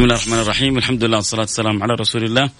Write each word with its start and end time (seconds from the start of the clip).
بسم 0.00 0.04
الله 0.04 0.16
الرحمن 0.22 0.40
الرحيم 0.40 0.78
الحمد 0.78 1.04
لله 1.04 1.16
والصلاة 1.16 1.40
والسلام 1.40 1.82
على 1.82 1.94
رسول 1.94 2.24
الله 2.24 2.50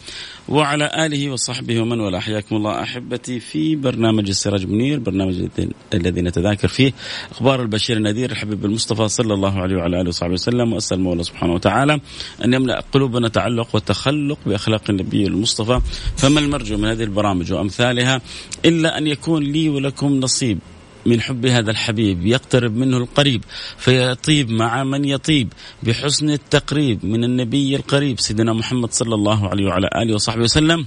وعلى 0.49 1.07
آله 1.07 1.31
وصحبه 1.31 1.81
ومن 1.81 2.01
والاه 2.01 2.21
حياكم 2.21 2.57
الله 2.57 2.83
أحبتي 2.83 3.41
في 3.41 3.77
برنامج 3.77 4.29
السراج 4.29 4.67
منير 4.67 4.99
برنامج 4.99 5.49
الذي 5.95 6.23
نتذاكر 6.23 6.69
فيه 6.69 6.93
أخبار 7.31 7.63
البشير 7.63 7.97
النذير 7.97 8.31
الحبيب 8.31 8.65
المصطفى 8.65 9.09
صلى 9.09 9.35
الله 9.35 9.61
عليه 9.61 9.77
وعلى 9.77 10.01
آله 10.01 10.09
وصحبه 10.09 10.33
وسلم 10.33 10.73
وأسأل 10.73 10.99
المولى 10.99 11.23
سبحانه 11.23 11.55
وتعالى 11.55 12.01
أن 12.45 12.55
يملأ 12.55 12.85
قلوبنا 12.93 13.29
تعلق 13.29 13.69
وتخلق 13.75 14.39
بأخلاق 14.47 14.83
النبي 14.91 15.27
المصطفى 15.27 15.81
فما 16.17 16.41
المرجو 16.41 16.77
من 16.77 16.89
هذه 16.89 17.03
البرامج 17.03 17.53
وأمثالها 17.53 18.21
إلا 18.65 18.99
أن 18.99 19.07
يكون 19.07 19.43
لي 19.43 19.69
ولكم 19.69 20.21
نصيب 20.21 20.59
من 21.07 21.21
حب 21.21 21.47
هذا 21.47 21.71
الحبيب 21.71 22.27
يقترب 22.27 22.77
منه 22.77 22.97
القريب 22.97 23.45
فيطيب 23.79 24.51
مع 24.51 24.85
من 24.85 25.05
يطيب 25.05 25.53
بحسن 25.83 26.31
التقريب 26.31 27.07
من 27.07 27.25
النبي 27.25 27.77
القريب 27.77 28.21
سيدنا 28.21 28.53
محمد 28.53 28.93
صلى 28.93 29.15
الله 29.15 29.49
عليه 29.49 29.67
وعلى 29.67 29.89
آله 29.97 30.15
وصحبه 30.15 30.43
وسلم. 30.43 30.87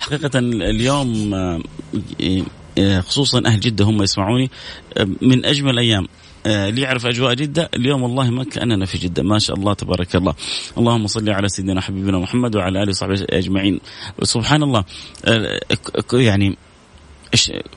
حقيقة 0.00 0.38
اليوم 0.38 1.34
آه، 2.78 3.00
خصوصا 3.00 3.42
أهل 3.46 3.60
جدة 3.60 3.84
هم 3.84 4.02
يسمعوني 4.02 4.50
آه، 4.96 5.08
من 5.22 5.44
أجمل 5.44 5.78
أيام 5.78 6.06
اللي 6.46 6.80
يعرف 6.80 7.06
أجواء 7.06 7.34
جدة 7.34 7.70
اليوم 7.74 8.02
والله 8.02 8.30
ما 8.30 8.44
كأننا 8.44 8.86
في 8.86 8.98
جدة. 8.98 9.22
ما 9.22 9.38
شاء 9.38 9.56
الله 9.56 9.74
تبارك 9.74 10.16
الله. 10.16 10.34
اللهم 10.78 11.06
صل 11.06 11.30
على 11.30 11.48
سيدنا 11.48 11.80
حبيبنا 11.80 12.18
محمد 12.18 12.56
وعلى 12.56 12.82
آله 12.82 12.90
وصحبه 12.90 13.26
أجمعين. 13.30 13.80
سبحان 14.22 14.62
الله. 14.62 14.84
آه، 15.24 15.60
يعني 16.12 16.56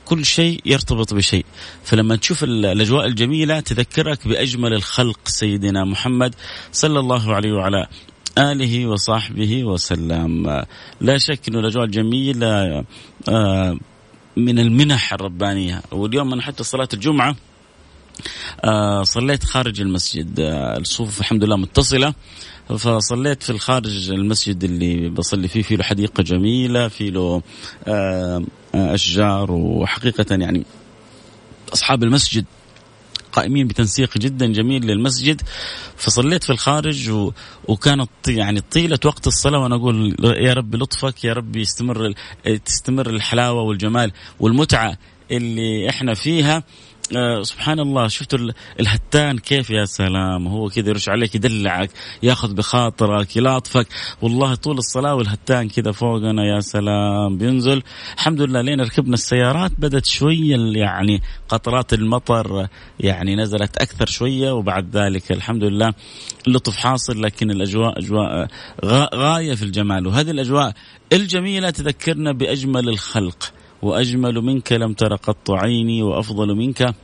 كل 0.04 0.24
شيء 0.24 0.60
يرتبط 0.66 1.14
بشيء. 1.14 1.44
فلما 1.84 2.16
تشوف 2.16 2.44
الأجواء 2.44 3.06
الجميلة 3.06 3.60
تذكرك 3.60 4.28
بأجمل 4.28 4.74
الخلق 4.74 5.20
سيدنا 5.24 5.84
محمد 5.84 6.34
صلى 6.72 6.98
الله 6.98 7.34
عليه 7.34 7.52
وعلى 7.52 7.86
آله 8.38 8.86
وصحبه 8.86 9.64
وسلم. 9.64 10.64
لا 11.00 11.18
شك 11.18 11.48
أن 11.48 11.56
الأجواء 11.56 11.84
الجميلة 11.84 12.84
آه، 13.28 13.78
من 14.36 14.58
المنح 14.58 15.12
الربانية. 15.12 15.82
واليوم 15.92 16.32
أنا 16.32 16.42
حتى 16.42 16.64
صلاة 16.64 16.88
الجمعة 16.94 17.36
آه، 18.64 19.02
صليت 19.02 19.44
خارج 19.44 19.80
المسجد. 19.80 20.40
آه، 20.40 20.78
الصفوف 20.78 21.20
الحمد 21.20 21.44
لله 21.44 21.56
متصلة. 21.56 22.14
فصليت 22.76 23.42
في 23.42 23.50
الخارج 23.50 24.10
المسجد 24.10 24.64
اللي 24.64 25.08
بصلي 25.08 25.48
فيه 25.48 25.62
في 25.62 25.76
له 25.76 25.82
حديقة 25.84 26.22
جميلة 26.22 26.88
في 26.88 27.10
له 27.10 27.42
أشجار 28.74 29.52
وحقيقة 29.52 30.36
يعني 30.36 30.64
أصحاب 31.72 32.02
المسجد 32.02 32.44
قائمين 33.32 33.66
بتنسيق 33.66 34.18
جدا 34.18 34.46
جميل 34.46 34.86
للمسجد. 34.86 35.42
فصليت 35.96 36.44
في 36.44 36.50
الخارج 36.50 37.10
و... 37.10 37.32
وكانت 37.68 38.10
يعني 38.28 38.60
طيلة 38.60 38.98
وقت 39.04 39.26
الصلاة 39.26 39.58
وأنا 39.58 39.74
أقول 39.74 40.16
يا 40.24 40.52
رب 40.54 40.74
لطفك 40.74 41.24
يا 41.24 41.32
رب 41.32 41.56
يستمر 41.56 42.14
تستمر 42.64 43.10
الحلاوة 43.10 43.62
والجمال 43.62 44.12
والمتعة 44.40 44.98
اللي 45.30 45.88
إحنا 45.90 46.14
فيها. 46.14 46.62
آه 47.16 47.42
سبحان 47.42 47.80
الله 47.80 48.08
شفتوا 48.08 48.38
الهتان 48.80 49.38
كيف 49.38 49.70
يا 49.70 49.84
سلام 49.84 50.48
هو 50.48 50.68
كذا 50.68 50.88
يرش 50.88 51.08
عليك 51.08 51.34
يدلعك 51.34 51.90
ياخذ 52.22 52.54
بخاطرك 52.54 53.36
يلاطفك. 53.36 53.86
والله 54.22 54.54
طول 54.54 54.78
الصلاة 54.78 55.14
والهتان 55.14 55.68
كذا 55.68 55.92
فوقنا 55.92 56.44
يا 56.44 56.60
سلام 56.60 57.38
بينزل. 57.38 57.82
الحمد 58.14 58.40
لله 58.40 58.60
لين 58.60 58.80
ركبنا 58.80 59.14
السيارات 59.14 59.72
بدت 59.78 60.06
شوية 60.06 60.56
يعني 60.76 61.22
قطرات 61.48 61.92
المطر 61.92 62.68
يعني 63.00 63.36
نزلت 63.36 63.76
أكثر 63.76 64.06
شوية 64.06 64.52
وبعد 64.52 64.96
ذلك 64.96 65.32
الحمد 65.32 65.64
لله 65.64 65.94
اللطف 66.46 66.76
حاصل 66.76 67.22
لكن 67.22 67.50
الأجواء 67.50 67.98
أجواء 67.98 68.48
غاية 69.14 69.54
في 69.54 69.62
الجمال. 69.62 70.06
وهذه 70.06 70.30
الأجواء 70.30 70.72
الجميلة 71.12 71.70
تذكرنا 71.70 72.32
بأجمل 72.32 72.88
الخلق. 72.88 73.52
وأجمل 73.82 74.34
منك 74.34 74.72
لم 74.72 74.92
تر 74.92 75.14
قط 75.14 75.50
عيني 75.50 76.02
وأفضل 76.02 76.56
منك 76.56 76.94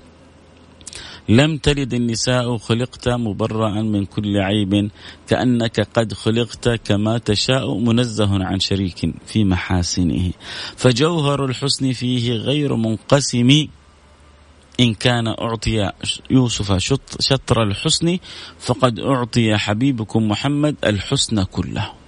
لم 1.28 1.56
تلد 1.56 1.94
النساء 1.94 2.56
خلقت 2.56 3.08
مبرأ 3.08 3.82
من 3.82 4.04
كل 4.04 4.36
عيب 4.36 4.90
كأنك 5.28 5.80
قد 5.80 6.12
خلقت 6.12 6.68
كما 6.68 7.18
تشاء 7.18 7.78
منزه 7.78 8.44
عن 8.44 8.60
شريك 8.60 9.14
في 9.26 9.44
محاسنه 9.44 10.30
فجوهر 10.76 11.44
الحسن 11.44 11.92
فيه 11.92 12.32
غير 12.32 12.76
منقسم 12.76 13.66
إن 14.80 14.94
كان 14.94 15.26
أعطي 15.28 15.90
يوسف 16.30 16.78
شطر 17.20 17.62
الحسن 17.62 18.18
فقد 18.58 18.98
أعطي 18.98 19.56
حبيبكم 19.56 20.28
محمد 20.28 20.76
الحسن 20.84 21.42
كله 21.44 22.03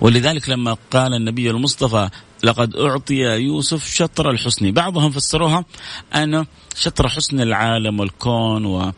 ولذلك 0.00 0.48
لما 0.48 0.76
قال 0.90 1.14
النبي 1.14 1.50
المصطفى 1.50 2.08
لقد 2.44 2.76
أعطي 2.76 3.14
يوسف 3.14 3.86
شطر 3.94 4.30
الحسن. 4.30 4.72
بعضهم 4.72 5.10
فسروها 5.10 5.64
أن 6.14 6.46
شطر 6.76 7.08
حسن 7.08 7.40
العالم 7.40 8.00
والكون 8.00 8.66
و 8.66 8.92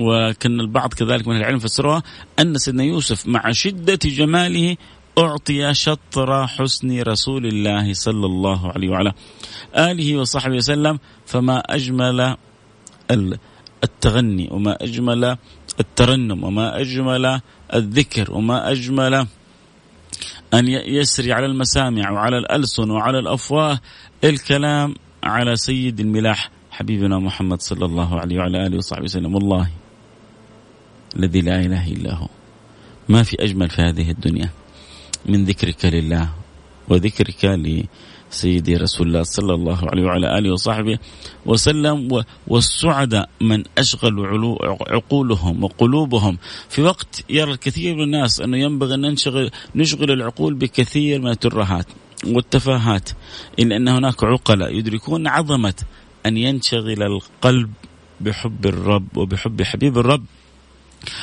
وكان 0.00 0.60
البعض 0.60 0.94
كذلك 0.94 1.28
من 1.28 1.36
العلم 1.36 1.58
فسروها 1.58 2.02
أن 2.38 2.58
سيدنا 2.58 2.84
يوسف 2.84 3.26
مع 3.26 3.52
شدة 3.52 3.98
جماله 4.04 4.76
أعطي 5.18 5.74
شطر 5.74 6.46
حسن 6.46 7.00
رسول 7.00 7.46
الله 7.46 7.92
صلى 7.92 8.26
الله 8.26 8.72
عليه 8.72 8.88
وعلى 8.88 9.12
آله 9.76 10.16
وصحبه 10.16 10.56
وسلم 10.56 10.98
فما 11.26 11.58
أجمل 11.58 12.36
التغني 13.84 14.48
وما 14.50 14.84
أجمل 14.84 15.36
الترنم 15.80 16.44
وما 16.44 16.80
أجمل 16.80 17.40
الذكر 17.74 18.32
وما 18.34 18.70
أجمل 18.72 19.26
أن 20.54 20.68
يسري 20.68 21.32
على 21.32 21.46
المسامع 21.46 22.10
وعلى 22.10 22.38
الألسن 22.38 22.90
وعلى 22.90 23.18
الأفواه 23.18 23.80
الكلام 24.24 24.94
على 25.24 25.56
سيد 25.56 26.00
الملاح 26.00 26.50
حبيبنا 26.70 27.18
محمد 27.18 27.60
صلى 27.60 27.84
الله 27.84 28.20
عليه 28.20 28.38
وعلى 28.38 28.66
آله 28.66 28.76
وصحبه 28.76 29.04
وسلم. 29.04 29.34
والله 29.34 29.68
الذي 31.16 31.40
لا 31.40 31.60
إله 31.60 31.86
إلا 31.88 32.14
هو. 32.14 32.28
ما 33.08 33.22
في 33.22 33.36
أجمل 33.40 33.70
في 33.70 33.82
هذه 33.82 34.10
الدنيا 34.10 34.50
من 35.26 35.44
ذكرك 35.44 35.84
لله 35.84 36.28
وذكرك 36.88 37.44
سيدي 38.30 38.76
رسول 38.76 39.06
الله 39.06 39.22
صلى 39.22 39.54
الله 39.54 39.78
عليه 39.90 40.02
وعلى 40.02 40.38
آله 40.38 40.52
وصحبه 40.52 40.98
وسلم 41.46 42.22
والسعداء 42.46 43.28
من 43.40 43.64
اشغلوا 43.78 44.56
عقولهم 44.88 45.64
وقلوبهم. 45.64 46.38
في 46.68 46.82
وقت 46.82 47.24
يرى 47.30 47.52
الكثير 47.52 47.94
من 47.94 48.02
الناس 48.02 48.40
أنه 48.40 48.56
ينبغي 48.56 48.94
أن 48.94 49.00
نشغل 49.00 49.50
نشغل 49.74 50.10
العقول 50.10 50.54
بكثير 50.54 51.20
من 51.20 51.30
الترهات 51.30 51.86
والتفاهات. 52.26 53.10
إلا 53.58 53.76
أن 53.76 53.88
هناك 53.88 54.24
عقلاء 54.24 54.74
يدركون 54.74 55.26
عظمة 55.26 55.74
أن 56.26 56.36
ينشغل 56.36 57.02
القلب 57.02 57.70
بحب 58.20 58.66
الرب 58.66 59.16
وبحب 59.16 59.62
حبيب 59.62 59.98
الرب. 59.98 60.24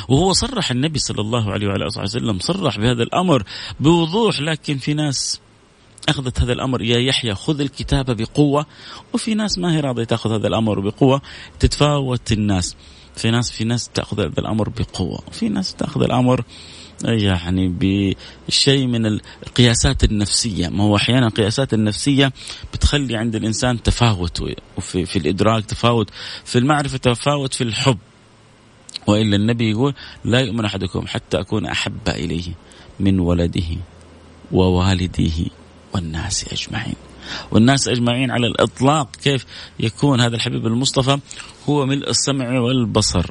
وهو 0.09 0.33
صرح 0.33 0.71
النبي 0.71 0.99
صلى 0.99 1.21
الله 1.21 1.51
عليه 1.51 1.67
وعلى 1.67 1.85
آله 1.85 2.01
وسلم 2.03 2.39
صرح 2.39 2.77
بهذا 2.77 3.03
الأمر 3.03 3.43
بوضوح 3.79 4.41
لكن 4.41 4.77
في 4.77 4.93
ناس 4.93 5.41
أخذت 6.09 6.41
هذا 6.41 6.53
الأمر 6.53 6.81
يا 6.81 6.97
يحيى 6.99 7.35
خذ 7.35 7.61
الكتاب 7.61 8.05
بقوة. 8.05 8.65
وفي 9.13 9.33
ناس 9.33 9.57
ما 9.57 9.75
هي 9.75 9.79
راضية 9.79 10.03
تأخذ 10.03 10.33
هذا 10.33 10.47
الأمر 10.47 10.79
بقوة 10.79 11.21
تتفاوت 11.59 12.31
الناس. 12.31 12.75
في 13.15 13.31
ناس 13.31 13.51
في 13.51 13.63
ناس 13.63 13.89
تأخذ 13.89 14.19
هذا 14.19 14.39
الأمر 14.39 14.69
بقوة 14.69 15.19
وفي 15.27 15.49
ناس 15.49 15.75
تأخذ 15.75 16.03
الأمر 16.03 16.43
يعني 17.03 17.75
بشيء 18.47 18.87
من 18.87 19.05
القياسات 19.47 20.03
النفسية. 20.03 20.69
ما 20.69 20.83
هو 20.83 20.95
أحيانا 20.95 21.27
القياسات 21.27 21.73
النفسية 21.73 22.31
بتخلي 22.73 23.15
عند 23.17 23.35
الإنسان 23.35 23.83
تفاوت 23.83 24.41
وفي 24.77 25.05
في 25.05 25.19
الإدراك 25.19 25.65
تفاوت 25.65 26.09
في 26.45 26.57
المعرفة 26.57 26.97
تفاوت 26.97 27.53
في 27.53 27.63
الحب. 27.63 27.97
وإلا 29.07 29.35
النبي 29.35 29.71
يقول 29.71 29.93
لا 30.25 30.39
يؤمن 30.39 30.65
أحدكم 30.65 31.07
حتى 31.07 31.39
أكون 31.39 31.65
أحب 31.65 32.09
إليه 32.09 32.53
من 32.99 33.19
ولده 33.19 33.77
ووالديه 34.51 35.45
والناس 35.95 36.45
أجمعين. 36.53 36.95
والناس 37.51 37.87
أجمعين 37.87 38.31
على 38.31 38.47
الإطلاق 38.47 39.15
كيف 39.15 39.45
يكون 39.79 40.21
هذا 40.21 40.35
الحبيب 40.35 40.67
المصطفى 40.67 41.19
هو 41.69 41.85
ملء 41.85 42.09
السمع 42.09 42.59
والبصر. 42.59 43.25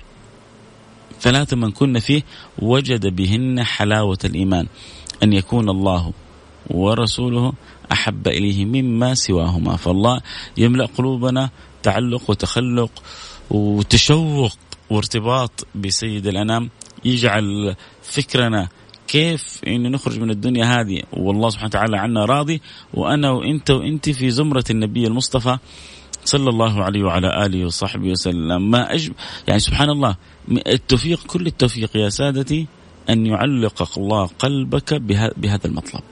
ثلاثة 1.21 1.57
من 1.57 1.71
كن 1.71 1.99
فيه 1.99 2.23
وجد 2.59 3.07
بهن 3.07 3.65
حلاوة 3.65 4.19
الإيمان. 4.25 4.67
أن 5.23 5.33
يكون 5.33 5.69
الله 5.69 6.13
ورسوله 6.71 7.53
أحب 7.93 8.29
إليه 8.29 8.65
مما 8.65 9.15
سواهما. 9.15 9.77
فالله 9.77 10.21
يملأ 10.57 10.87
قلوبنا 10.87 11.51
تعلق 11.83 12.31
وتخلق 12.31 13.03
وتشوق 13.51 14.57
وارتباط 14.91 15.67
بسيد 15.75 16.27
الأنام. 16.27 16.71
يجعل 17.05 17.77
فكرنا 18.03 18.69
كيف 19.09 19.61
انه 19.67 19.89
نخرج 19.89 20.21
من 20.21 20.31
الدنيا 20.31 20.65
هذه 20.65 21.03
والله 21.13 21.49
سبحانه 21.49 21.69
وتعالى 21.69 21.99
عنا 21.99 22.25
راضي 22.25 22.63
وأنا 22.95 23.31
وإنت 23.31 23.71
وانت 23.71 24.11
في 24.11 24.31
زمرة 24.31 24.65
النبي 24.71 25.07
المصطفى 25.07 25.59
صلى 26.25 26.51
الله 26.51 26.85
عليه 26.85 27.03
وعلى 27.03 27.47
آله 27.47 27.67
وصحبه 27.67 28.11
وسلم. 28.11 28.71
ما 28.71 28.95
أجب 28.95 29.13
يعني 29.49 29.61
سبحان 29.61 29.91
الله 29.91 30.17
التوفيق 30.67 31.27
كل 31.27 31.47
التوفيق 31.47 31.97
يا 31.97 32.09
سادتي 32.09 32.67
أن 33.11 33.27
يعلق 33.27 33.99
الله 33.99 34.27
قلبك 34.39 34.95
بهذا 35.37 35.67
المطلب. 35.67 36.03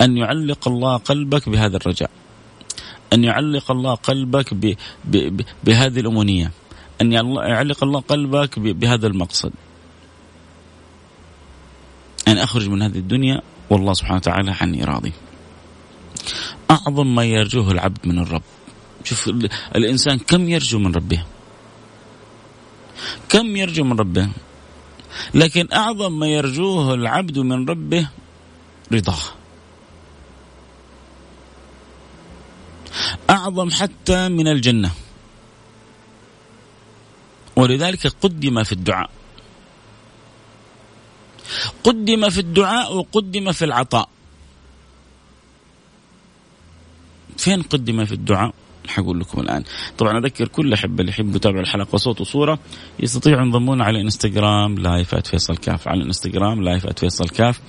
أن 0.00 0.16
يعلق 0.16 0.68
الله 0.68 0.96
قلبك 0.96 1.48
بهذا 1.48 1.76
الرجاء. 1.76 2.10
أن 3.12 3.24
يعلق 3.24 3.70
الله 3.70 3.94
قلبك 3.94 4.54
بهذه 5.64 6.00
الأمنية. 6.00 6.50
أن 7.00 7.12
يعلق 7.12 7.84
الله 7.84 8.00
قلبك 8.00 8.58
بهذا 8.58 9.06
المقصد. 9.06 9.52
أن 12.28 12.38
أخرج 12.38 12.68
من 12.68 12.82
هذه 12.82 12.98
الدنيا 12.98 13.42
والله 13.70 13.92
سبحانه 13.92 14.16
وتعالى 14.16 14.54
عني 14.60 14.84
راضي. 14.84 15.12
أعظم 16.70 17.14
ما 17.14 17.24
يرجوه 17.24 17.70
العبد 17.70 18.06
من 18.06 18.18
الرب. 18.18 18.42
شوف 19.04 19.28
الإنسان 19.76 20.18
كم 20.18 20.48
يرجو 20.48 20.78
من 20.78 20.94
ربه؟ 20.94 21.24
كم 23.28 23.56
يرجو 23.56 23.84
من 23.84 23.98
ربه؟ 23.98 24.28
لكن 25.34 25.68
أعظم 25.72 26.18
ما 26.18 26.26
يرجوه 26.26 26.94
العبد 26.94 27.38
من 27.38 27.68
ربه 27.68 28.08
رضاه. 28.92 29.22
أعظم 33.30 33.70
حتى 33.70 34.28
من 34.28 34.48
الجنة. 34.48 34.90
ولذلك 37.56 38.06
قدم 38.06 38.62
في 38.62 38.72
الدعاء. 38.72 39.10
قدم 41.84 42.30
في 42.30 42.38
الدعاء 42.38 42.96
وقدم 42.96 43.52
في 43.52 43.64
العطاء. 43.64 44.08
فين 47.36 47.62
قدم 47.62 48.04
في 48.04 48.12
الدعاء؟ 48.12 48.54
حقول 48.88 49.20
لكم 49.20 49.40
الآن. 49.40 49.64
طبعا 49.98 50.18
أذكر 50.18 50.48
كل 50.48 50.72
احبه 50.72 51.00
اللي 51.00 51.10
يحبوا 51.10 51.36
يتابعوا 51.36 51.62
الحلقة 51.62 51.98
صوت 51.98 52.20
وصورة 52.20 52.58
يستطيعوا 53.00 53.42
ينضمون 53.42 53.82
على 53.82 54.00
إنستغرام 54.00 54.78
live 54.78 55.14
فيصل 55.14 55.56
كاف. 55.56 55.88
على 55.88 56.00
الانستغرام 56.00 56.62
live 56.62 56.86
فيصل 56.86 57.28
كاف. 57.28 57.60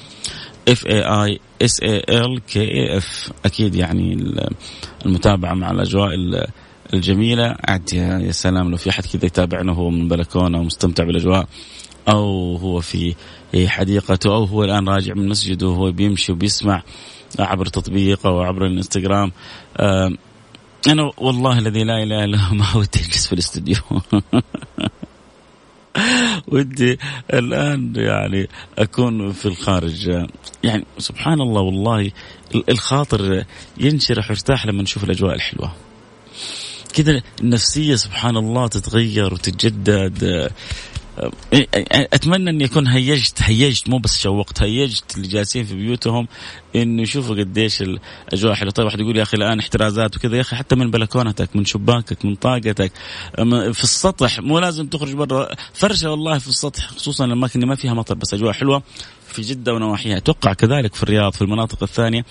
F 0.68 0.86
A 0.88 1.02
I 1.02 1.40
S 1.62 1.80
A 1.84 2.04
L 2.10 2.40
K 2.46 2.62
A 2.62 2.98
F 2.98 3.32
أكيد 3.46 3.76
يعني 3.76 4.34
المتابعة 5.06 5.54
مع 5.54 5.72
الأجواء 5.72 6.10
الجميلة. 6.94 7.56
عاد 7.68 7.94
يا 7.94 8.32
سلام 8.32 8.72
لو 8.72 8.78
في 8.78 8.90
أحد 8.90 9.06
كذا 9.06 9.26
يتابعنا 9.26 9.72
وهو 9.72 9.90
من 9.90 10.08
بلكونة 10.08 10.60
ومستمتع 10.60 11.04
بالأجواء 11.04 11.48
أو 12.10 12.56
هو 12.56 12.82
في 12.82 13.16
حديقته. 13.68 14.36
أو 14.36 14.44
هو 14.44 14.64
الآن 14.64 14.90
راجع 14.90 15.14
من 15.14 15.28
مسجده 15.28 15.68
وهو 15.68 15.92
بيمشي 15.92 16.32
وبيسمع 16.32 16.84
عبر 17.40 17.66
تطبيق 17.66 18.26
أو 18.26 18.42
عبر 18.42 18.66
الإنستغرام. 18.66 19.32
أنا 20.88 21.12
والله 21.18 21.60
الذي 21.60 21.84
لا 21.84 22.04
إله 22.04 22.24
إلا 22.24 22.38
هو 22.38 22.56
ما 22.56 22.76
ودي 22.76 23.00
أجلس 23.00 23.28
في 23.28 23.34
الاستوديو. 23.34 23.78
ودي 26.48 27.00
الآن 27.34 27.94
يعني 27.96 28.48
أكون 28.78 29.32
في 29.32 29.46
الخارج. 29.46 30.28
يعني 30.64 30.86
سبحان 30.98 31.42
الله 31.42 31.62
والله 31.62 32.12
الخاطر 32.70 33.44
ينشرح 33.78 34.30
ويرتاح 34.30 34.66
لما 34.66 34.84
نشوف 34.84 35.04
الأجواء 35.04 35.36
الحلوة. 35.36 35.72
كذا 36.94 37.22
النفسية 37.42 37.96
سبحان 37.96 38.38
الله 38.38 38.68
تتغير 38.68 39.34
وتتجدد. 39.34 40.24
إيه، 40.24 40.50
أتمنى 41.92 42.50
اني 42.50 42.66
اكون 42.66 42.88
هيجت 42.88 43.42
هيجت 43.42 43.90
مو 43.90 43.98
بس 43.98 44.20
شوقت 44.20 44.62
هيجت 44.62 45.16
اللي 45.18 45.28
جالسين 45.28 45.66
في 45.66 45.76
بيوتهم 45.76 46.28
إنه 46.76 47.02
يشوفوا 47.02 47.36
قديش 47.36 47.82
الأجواء 47.82 48.54
حلوة. 48.54 48.72
طيب 48.72 48.86
واحد 48.86 49.00
يقول 49.00 49.18
يا 49.18 49.24
أخي 49.24 49.38
الآن 49.38 49.60
احترازات 49.60 50.16
وكذا. 50.16 50.36
يا 50.36 50.42
أخي 50.42 50.56
حتى 50.56 50.76
من 50.76 50.92
بلكونتك 50.92 51.56
من 51.56 51.66
شباكك 51.66 52.26
من 52.26 52.36
طاقتك 52.36 52.92
في 53.74 53.84
السطح. 53.84 54.40
مو 54.40 54.60
لازم 54.60 54.88
تخرج 54.88 55.14
برا. 55.14 55.56
فرشة 55.74 56.12
والله 56.12 56.38
في 56.38 56.48
السطح 56.48 56.90
خصوصا 56.90 57.26
الأماكن 57.26 57.54
اللي 57.56 57.66
ما 57.66 57.76
فيها 57.76 57.94
مطر 57.94 58.16
بس 58.16 58.34
أجواء 58.34 58.52
حلوة 58.54 58.84
في 59.28 59.42
جدة 59.42 59.74
ونواحيها. 59.74 60.18
أتوقع 60.18 60.54
كذلك 60.54 60.96
في 60.96 61.04
الرياض 61.04 61.34
في 61.34 61.42
المناطق 61.42 61.84
الثانية. 61.84 62.26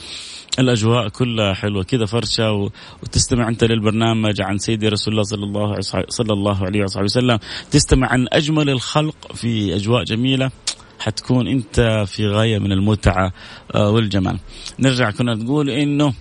الأجواء 0.59 1.09
كلها 1.09 1.55
حلوة 1.55 1.83
كذا 1.83 2.07
فرشة. 2.07 2.71
وتستمع 3.03 3.49
أنت 3.49 3.65
للبرنامج 3.65 4.41
عن 4.41 4.59
سيدي 4.59 4.89
رسول 4.89 5.13
الله 5.13 5.23
صلى 5.23 5.45
الله 5.45 5.81
صلى 6.09 6.33
الله 6.33 6.65
عليه 6.65 6.83
وصحبه 6.83 7.05
وسلم 7.05 7.39
تستمع 7.71 8.09
عن 8.09 8.27
أجمل 8.33 8.71
الخلق 8.71 9.33
في 9.35 9.77
أجواء 9.77 10.05
جميلة 10.05 10.51
حتكون 10.99 11.49
أنت 11.49 12.05
في 12.07 12.29
غاية 12.29 12.59
من 12.59 12.73
المتعة 12.73 13.33
آه، 13.75 13.91
والجمال. 13.91 14.39
نرجع 14.79 15.11
كنا 15.11 15.35
نقول 15.35 15.71
إنه 15.71 16.15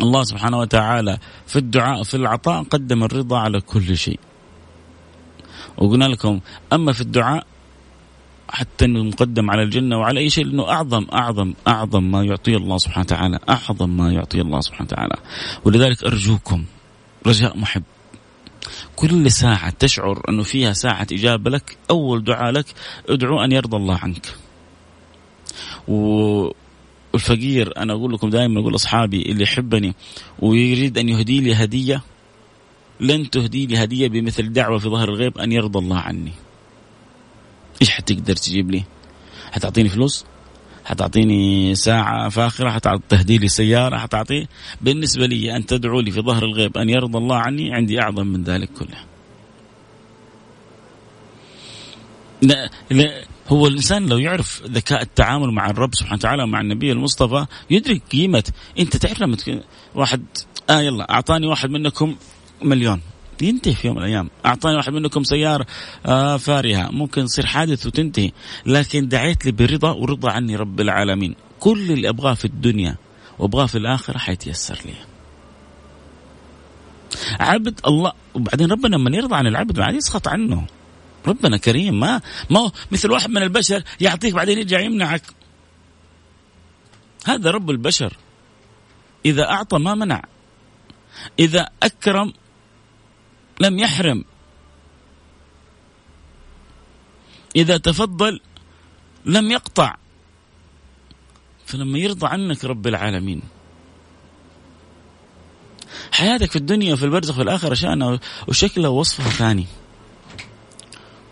الله 0.00 0.24
سبحانه 0.24 0.58
وتعالى 0.58 1.18
في 1.46 1.56
الدعاء 1.56 2.02
في 2.02 2.14
العطاء 2.16 2.62
قدم 2.62 3.04
الرضا 3.04 3.38
على 3.38 3.60
كل 3.60 3.96
شيء. 3.96 4.20
وقلنا 5.78 6.04
لكم 6.04 6.40
أما 6.72 6.92
في 6.92 7.00
الدعاء 7.00 7.46
حتى 8.50 8.84
إنه 8.84 9.02
مقدم 9.02 9.50
على 9.50 9.62
الجنة 9.62 9.98
وعلى 9.98 10.20
أي 10.20 10.30
شيء 10.30 10.44
لأنه 10.44 10.68
أعظم 10.68 11.06
أعظم 11.12 11.54
أعظم 11.68 12.10
ما 12.10 12.24
يعطيه 12.24 12.56
الله 12.56 12.78
سبحانه 12.78 13.04
وتعالى 13.04 13.38
أعظم 13.48 13.96
ما 13.96 14.12
يعطيه 14.12 14.42
الله 14.42 14.60
سبحانه 14.60 14.88
وتعالى. 14.92 15.16
ولذلك 15.64 16.04
أرجوكم 16.04 16.64
رجاء 17.26 17.56
محب 17.56 17.82
كل 18.96 19.30
ساعة 19.30 19.70
تشعر 19.70 20.22
أنه 20.28 20.42
فيها 20.42 20.72
ساعة 20.72 21.06
إجابة 21.12 21.50
لك 21.50 21.76
أول 21.90 22.24
دعاء 22.24 22.52
لك 22.52 22.66
ادعو 23.08 23.44
أن 23.44 23.52
يرضى 23.52 23.76
الله 23.76 23.98
عنك. 23.98 24.26
والفقير 25.88 27.72
أنا 27.76 27.92
أقول 27.92 28.12
لكم 28.12 28.30
دائما 28.30 28.60
أقول 28.60 28.74
أصحابي 28.74 29.22
اللي 29.22 29.42
يحبني 29.42 29.94
ويريد 30.38 30.98
أن 30.98 31.08
يهدي 31.08 31.40
لي 31.40 31.54
هدية 31.54 32.02
لن 33.00 33.30
تهدي 33.30 33.66
لي 33.66 33.84
هدية 33.84 34.08
بمثل 34.08 34.52
دعوة 34.52 34.78
في 34.78 34.88
ظهر 34.88 35.08
الغيب 35.08 35.38
أن 35.38 35.52
يرضى 35.52 35.78
الله 35.78 35.98
عني. 35.98 36.32
إيش 37.82 37.90
حتقدر 37.90 38.36
تجيب 38.36 38.70
لي؟ 38.70 38.84
حتعطيني 39.52 39.88
فلوس؟ 39.88 40.24
حتعطيني 40.84 41.74
ساعة 41.74 42.28
فاخرة؟ 42.28 42.70
حتهدي 42.70 43.38
لي 43.38 43.48
سيارة؟ 43.48 43.98
حتعطي؟ 43.98 44.46
بالنسبة 44.80 45.26
لي 45.26 45.56
أن 45.56 45.66
تدعو 45.66 46.00
لي 46.00 46.10
في 46.10 46.20
ظهر 46.20 46.44
الغيب 46.44 46.76
أن 46.76 46.88
يرضى 46.88 47.18
الله 47.18 47.36
عني 47.36 47.74
عندي 47.74 48.00
أعظم 48.00 48.26
من 48.26 48.44
ذلك 48.44 48.68
كله. 48.72 48.98
لا 52.42 52.70
لا 52.90 53.24
هو 53.48 53.66
الإنسان 53.66 54.06
لو 54.06 54.18
يعرف 54.18 54.62
ذكاء 54.66 55.02
التعامل 55.02 55.50
مع 55.52 55.70
الرب 55.70 55.94
سبحانه 55.94 56.14
وتعالى 56.14 56.46
مع 56.46 56.60
النبي 56.60 56.92
المصطفى 56.92 57.46
يدرك 57.70 58.02
قيمة. 58.12 58.52
أنت 58.78 58.96
تعرف 58.96 59.20
لما 59.20 59.36
واحد 59.94 60.22
آه 60.70 60.80
يلا 60.80 61.10
أعطاني 61.10 61.46
واحد 61.46 61.70
منكم 61.70 62.16
مليون. 62.62 63.00
ينتهي 63.42 63.74
في 63.74 63.86
يوم 63.86 63.96
من 63.96 64.02
الأيام. 64.02 64.30
أعطاني 64.46 64.76
واحد 64.76 64.92
منكم 64.92 65.24
سيارة 65.24 65.66
آه 66.06 66.36
فارهة. 66.36 66.90
ممكن 66.90 67.24
تصير 67.24 67.46
حادث 67.46 67.86
وتنتهي. 67.86 68.32
لكن 68.66 69.08
دعيت 69.08 69.46
لي 69.46 69.52
برضا 69.52 69.90
ورضا 69.90 70.30
عني 70.30 70.56
رب 70.56 70.80
العالمين. 70.80 71.34
كل 71.60 71.92
اللي 71.92 72.08
أبغاه 72.08 72.34
في 72.34 72.44
الدنيا 72.44 72.96
وأبغاه 73.38 73.66
في 73.66 73.78
الآخرة 73.78 74.18
حيتيسر 74.18 74.78
لي. 74.84 74.94
عبد 77.40 77.80
الله 77.86 78.12
وبعدين 78.34 78.72
ربنا 78.72 78.96
لما 78.96 79.16
يرضى 79.16 79.34
عن 79.34 79.46
العبد 79.46 79.72
بعد 79.78 79.94
يسخط 79.94 80.28
عنه. 80.28 80.66
ربنا 81.26 81.56
كريم 81.56 82.00
ما 82.00 82.20
ما 82.50 82.60
هو 82.60 82.72
مثل 82.90 83.10
واحد 83.10 83.30
من 83.30 83.42
البشر 83.42 83.82
يعطيك 84.00 84.34
بعدين 84.34 84.58
يرجع 84.58 84.80
يمنعك. 84.80 85.22
هذا 87.26 87.50
رب 87.50 87.70
البشر. 87.70 88.16
إذا 89.26 89.50
أعطى 89.50 89.78
ما 89.78 89.94
منع. 89.94 90.22
إذا 91.38 91.68
أكرم 91.82 92.32
لم 93.60 93.78
يحرم. 93.78 94.24
إذا 97.56 97.76
تفضل 97.76 98.40
لم 99.24 99.50
يقطع. 99.50 99.96
فلما 101.66 101.98
يرضى 101.98 102.26
عنك 102.26 102.64
رب 102.64 102.86
العالمين. 102.86 103.42
حياتك 106.12 106.50
في 106.50 106.56
الدنيا 106.56 106.92
وفي 106.92 107.04
البرزخ 107.04 107.34
في 107.34 107.42
الآخرة 107.42 107.74
شأنها 107.74 108.20
وشكلها 108.48 108.88
ووصفها 108.88 109.30
ثاني. 109.30 109.66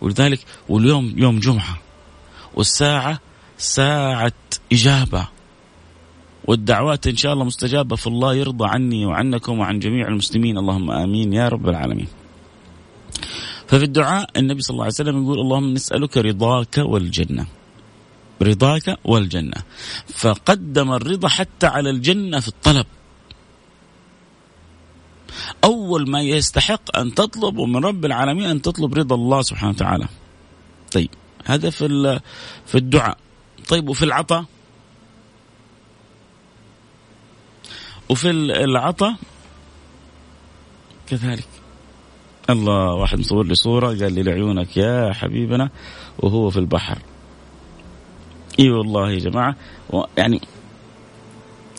ولذلك 0.01 0.41
واليوم 0.69 1.15
يوم 1.17 1.39
جمعة. 1.39 1.79
والساعة 2.55 3.21
ساعة 3.59 4.33
إجابة. 4.73 5.29
والدعوات 6.49 7.07
إن 7.07 7.17
شاء 7.17 7.33
الله 7.33 7.45
مستجابة 7.45 7.97
فالله 7.97 8.35
يرضى 8.35 8.67
عني 8.69 9.07
وعنكم 9.07 9.59
وعن 9.59 9.79
جميع 9.79 10.09
المسلمين. 10.09 10.59
اللهم 10.59 10.91
آمين 10.91 11.33
يا 11.33 11.49
رب 11.49 11.69
العالمين. 11.69 12.09
ففي 13.69 13.85
الدعاء 13.85 14.31
النبي 14.37 14.61
صلى 14.63 14.75
الله 14.75 14.85
عليه 14.85 14.95
وسلم 14.95 15.23
يقول 15.23 15.41
اللهم 15.41 15.75
نسألك 15.75 16.17
رضاك 16.17 16.79
والجنة. 16.79 17.47
رضاك 18.43 18.99
والجنة. 19.05 19.61
فقدم 20.09 20.93
الرضا 20.93 21.29
حتى 21.29 21.67
على 21.67 21.91
الجنة 21.91 22.41
في 22.41 22.49
الطلب. 22.49 22.87
أول 25.65 26.11
ما 26.11 26.21
يستحق 26.21 26.97
أن 26.97 27.15
تطلب 27.15 27.61
من 27.61 27.85
رب 27.85 28.05
العالمين 28.05 28.45
أن 28.45 28.63
تطلب 28.63 28.95
رضا 28.95 29.17
الله 29.17 29.43
سبحانه 29.43 29.73
وتعالى. 29.73 30.09
طيب 30.93 31.11
هذا 31.45 31.71
في 31.71 32.21
في 32.67 32.75
الدعاء. 32.75 33.19
طيب 33.69 33.89
وفي 33.89 34.05
العطاء؟ 34.05 34.45
وفي 38.11 38.31
العطاء 38.31 39.15
كذلك. 41.07 41.49
الله 42.51 42.95
واحد 42.95 43.19
مصور 43.19 43.47
لي 43.47 43.55
صورة 43.55 43.87
قال 43.87 44.13
لي 44.13 44.23
لعيونك 44.23 44.77
يا 44.77 45.13
حبيبنا 45.13 45.71
وهو 46.19 46.51
في 46.51 46.59
البحر. 46.59 46.99
إي 48.61 48.71
والله 48.71 49.11
يا 49.11 49.19
جماعة 49.19 49.57
يعني 50.17 50.41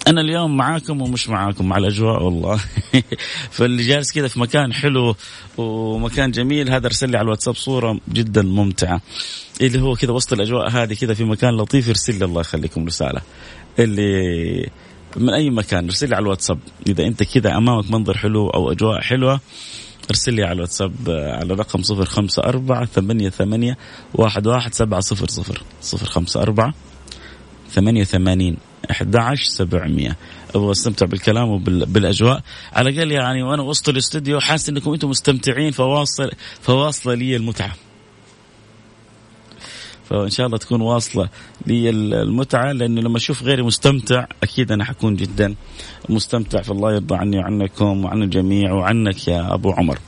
أنا 0.08 0.22
اليوم 0.22 0.58
معاكم 0.58 1.02
ومش 1.02 1.30
معاكم 1.30 1.70
مع 1.70 1.78
الأجواء 1.78 2.24
والله. 2.24 2.60
فاللي 3.56 3.84
جالس 3.84 4.12
كذا 4.12 4.28
في 4.28 4.40
مكان 4.40 4.74
حلو 4.74 5.16
ومكان 5.58 6.32
جميل 6.32 6.72
هذا 6.72 6.88
أرسل 6.88 7.10
لي 7.10 7.18
على 7.18 7.26
الواتساب 7.26 7.56
صورة 7.56 8.00
جدا 8.10 8.42
ممتعة. 8.42 9.02
اللي 9.62 9.82
هو 9.82 9.96
كذا 9.96 10.12
وسط 10.12 10.34
الأجواء 10.34 10.70
هذه 10.70 10.94
كذا 10.94 11.14
في 11.14 11.24
مكان 11.24 11.58
لطيف 11.58 11.88
يرسل 11.88 12.20
لي 12.20 12.26
الله 12.26 12.42
يخليكم 12.42 12.86
رسالة. 12.86 13.22
اللي 13.80 14.70
من 15.18 15.30
أي 15.30 15.50
مكان 15.50 15.86
ارسل 15.86 16.10
لي 16.10 16.16
على 16.16 16.24
الواتساب. 16.24 16.60
إذا 16.88 17.08
أنت 17.08 17.24
كذا 17.24 17.58
أمامك 17.58 17.92
منظر 17.92 18.18
حلو 18.18 18.50
أو 18.50 18.72
أجواء 18.72 19.02
حلوة 19.02 19.40
ارسل 20.10 20.34
لي 20.34 20.44
على 20.44 20.54
الواتساب 20.54 20.94
على 21.10 21.54
رقم 21.54 21.84
صفر 21.84 22.06
خمسة 22.06 22.44
أربعة 22.44 22.86
ثمانية 22.86 23.30
ثمانية 23.30 23.78
واحد 24.14 24.48
واحد 24.48 24.74
سبعة 24.74 25.00
صفر 25.00 25.28
صفر 25.28 25.62
صفر 25.82 26.06
خمسة 26.06 26.42
أربعة 26.42 26.74
ثمانية 27.72 28.02
وثمانين 28.02 28.58
أحد 28.92 29.16
عشر 29.16 29.44
سبعمية. 29.44 30.18
أبغى 30.56 30.72
أستمتع 30.72 31.06
بالكلام 31.06 31.50
وبالأجواء 31.50 32.42
على 32.74 32.90
الأقل 32.90 33.12
يعني 33.12 33.44
وأنا 33.44 33.64
وسط 33.64 33.90
الاستوديو 33.90 34.40
حاسس 34.40 34.70
أنكم 34.70 34.94
أنتم 34.94 35.10
مستمتعين 35.10 35.72
فواصل 35.72 36.32
فواصلة 36.62 37.14
لي 37.14 37.36
المتعة. 37.36 37.76
فإن 40.10 40.30
شاء 40.30 40.48
الله 40.48 40.58
تكون 40.58 40.82
واصلة 40.82 41.30
لي 41.68 41.90
المتعة 41.90 42.72
لأنه 42.72 43.02
لما 43.02 43.18
أشوف 43.18 43.44
غيري 43.44 43.64
مستمتع 43.64 44.26
أكيد 44.44 44.72
أنا 44.72 44.84
حكون 44.84 45.16
جدا 45.16 45.56
مستمتع 46.10 46.62
فالله 46.62 46.94
يرضى 46.94 47.16
عني 47.16 47.38
وعنكم 47.38 48.06
وعن 48.06 48.24
الجميع 48.24 48.74
وعنك 48.74 49.28
يا 49.28 49.54
أبو 49.54 49.72
عمر. 49.72 50.00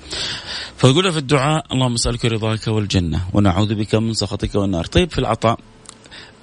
فقلنا 0.78 1.12
في 1.12 1.18
الدعاء 1.18 1.66
اللهم 1.74 1.94
أسألك 1.94 2.26
رضاك 2.26 2.68
والجنة 2.68 3.22
ونعوذ 3.34 3.76
بك 3.76 3.96
من 3.96 4.14
سخطك 4.14 4.56
والنار. 4.56 4.86
طيب 4.86 5.12
في 5.12 5.18
العطاء 5.18 5.60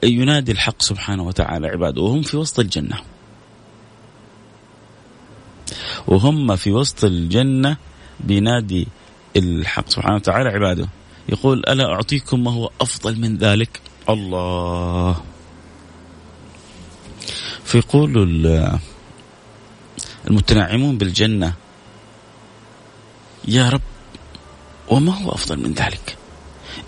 ينادي 0.03 0.53
الحق 0.53 0.83
سبحانه 0.83 1.23
وتعالى 1.23 1.69
عباده 1.69 2.03
وهم 2.03 2.23
في 2.23 2.37
وسط 2.37 2.61
الجنة. 2.61 2.97
وهم 6.07 6.57
في 6.57 6.73
وسط 6.73 7.05
الجنة 7.05 7.77
بينادي 8.21 8.89
الحق 9.37 9.89
سبحانه 9.89 10.15
وتعالى 10.15 10.49
عباده 10.49 10.89
يقول 11.29 11.59
ألا 11.59 11.85
أعطيكم 11.85 12.45
ما 12.45 12.53
هو 12.53 12.71
أفضل 12.81 13.21
من 13.21 13.37
ذلك؟ 13.37 13.81
الله. 14.09 15.23
فيقول 17.65 18.17
المتنعمون 20.27 20.99
بالجنة 20.99 21.55
يا 23.49 23.69
رب 23.69 23.81
وما 24.89 25.23
هو 25.23 25.31
أفضل 25.31 25.57
من 25.57 25.73
ذلك؟ 25.73 26.17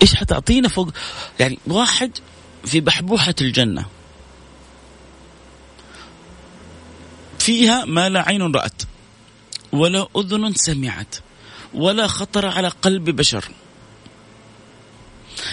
إيش 0.01 0.15
حتعطينا 0.15 0.69
فوق 0.69 0.89
يعني 1.39 1.59
واحد 1.67 2.11
في 2.65 2.79
بحبوحة 2.79 3.35
الجنة 3.41 3.85
فيها 7.39 7.85
ما 7.85 8.09
لا 8.09 8.21
عين 8.27 8.55
رأت 8.55 8.81
ولا 9.71 10.07
أذن 10.17 10.53
سمعت 10.53 11.15
ولا 11.73 12.07
خطر 12.07 12.45
على 12.45 12.67
قلب 12.67 13.09
بشر. 13.09 13.45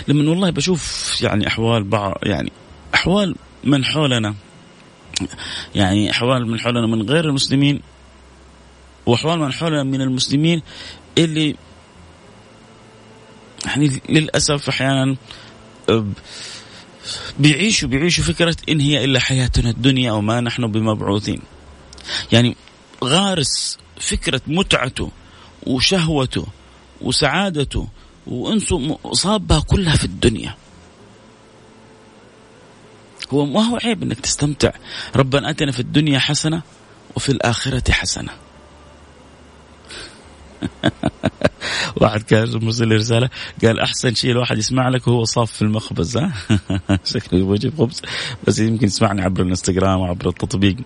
لما 0.09 0.30
والله 0.30 0.50
بشوف 0.50 1.14
يعني 1.23 1.47
أحوال 1.47 1.85
بعض 1.85 2.14
يعني 2.23 2.52
أحوال 2.95 3.37
من 3.64 3.85
حولنا 3.85 4.35
يعني 5.75 6.11
أحوال 6.11 6.47
من 6.47 6.61
حولنا 6.61 6.87
من 6.87 7.11
غير 7.11 7.25
المسلمين 7.25 7.80
وأحوال 9.07 9.38
من 9.38 9.52
حولنا 9.52 9.83
من 9.83 10.00
المسلمين 10.00 10.62
اللي 11.18 11.57
يعني 13.66 14.00
للأسف 14.09 14.68
أحيانا 14.68 15.16
بيعيشوا 17.38 17.88
بيعيشوا 17.88 18.25
فكرة 18.25 18.57
إن 18.68 18.80
هي 18.80 19.04
إلا 19.04 19.21
حياتنا 19.21 19.71
الدنيا 19.71 20.12
وما 20.12 20.40
نحن 20.40 20.66
بمبعوثين. 20.66 21.42
يعني 22.33 22.57
غارس 23.04 23.78
فكرة 24.00 24.40
متعته 24.47 25.11
وشهوته 25.66 26.47
وسعادته 27.00 27.88
وانسوا 28.28 28.97
صابها 29.12 29.61
كلها 29.61 29.97
في 29.97 30.04
الدنيا. 30.04 30.54
هو 33.30 33.44
ما 33.44 33.64
هو 33.64 33.78
عيب 33.85 34.02
إنك 34.02 34.20
تستمتع. 34.20 34.73
ربنا 35.16 35.50
آتنا 35.50 35.73
في 35.73 35.80
الدنيا 35.80 36.18
حسنة 36.18 36.62
وفي 37.16 37.28
الآخرة 37.28 37.92
حسنة. 37.92 38.30
واحد 42.00 42.23
كان 42.23 42.64
مرسل 42.64 42.88
لي 42.88 42.97
رساله 42.97 43.30
قال 43.64 43.80
أحسن 43.80 44.14
شيء 44.14 44.30
الواحد 44.30 44.58
يسمع 44.58 44.88
لك 44.88 45.08
وهو 45.08 45.25
صاف 45.25 45.52
في 45.52 45.62
المخبز 45.62 46.16
ها؟ 46.16 46.32
شكله 47.04 47.40
يبغى 47.40 47.54
يجيب 47.54 47.78
خبز. 47.78 48.02
بس 48.47 48.58
يمكن 48.58 48.87
يسمعني 48.87 49.23
عبر 49.23 49.42
الإنستغرام 49.42 50.00
وعبر 50.00 50.28
التطبيق. 50.28 50.76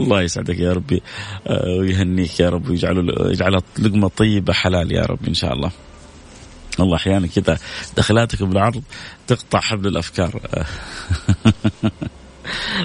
الله 0.00 0.22
يسعدك 0.22 0.58
يا 0.58 0.72
ربي 0.72 1.02
آه، 1.46 1.78
ويهنيك 1.80 2.40
يا 2.40 2.48
رب 2.48 2.68
ويجعله 2.68 3.30
يجعلها 3.30 3.62
لقمة 3.78 4.08
طيبة 4.08 4.52
حلال 4.52 4.92
يا 4.92 5.02
رب 5.02 5.28
إن 5.28 5.34
شاء 5.34 5.52
الله. 5.52 5.70
الله 6.80 6.96
أحيانا 6.96 7.26
كذا 7.26 7.58
دخلاتك 7.96 8.42
بالعرض 8.42 8.82
تقطع 9.26 9.60
حبل 9.60 9.88
الأفكار. 9.88 10.40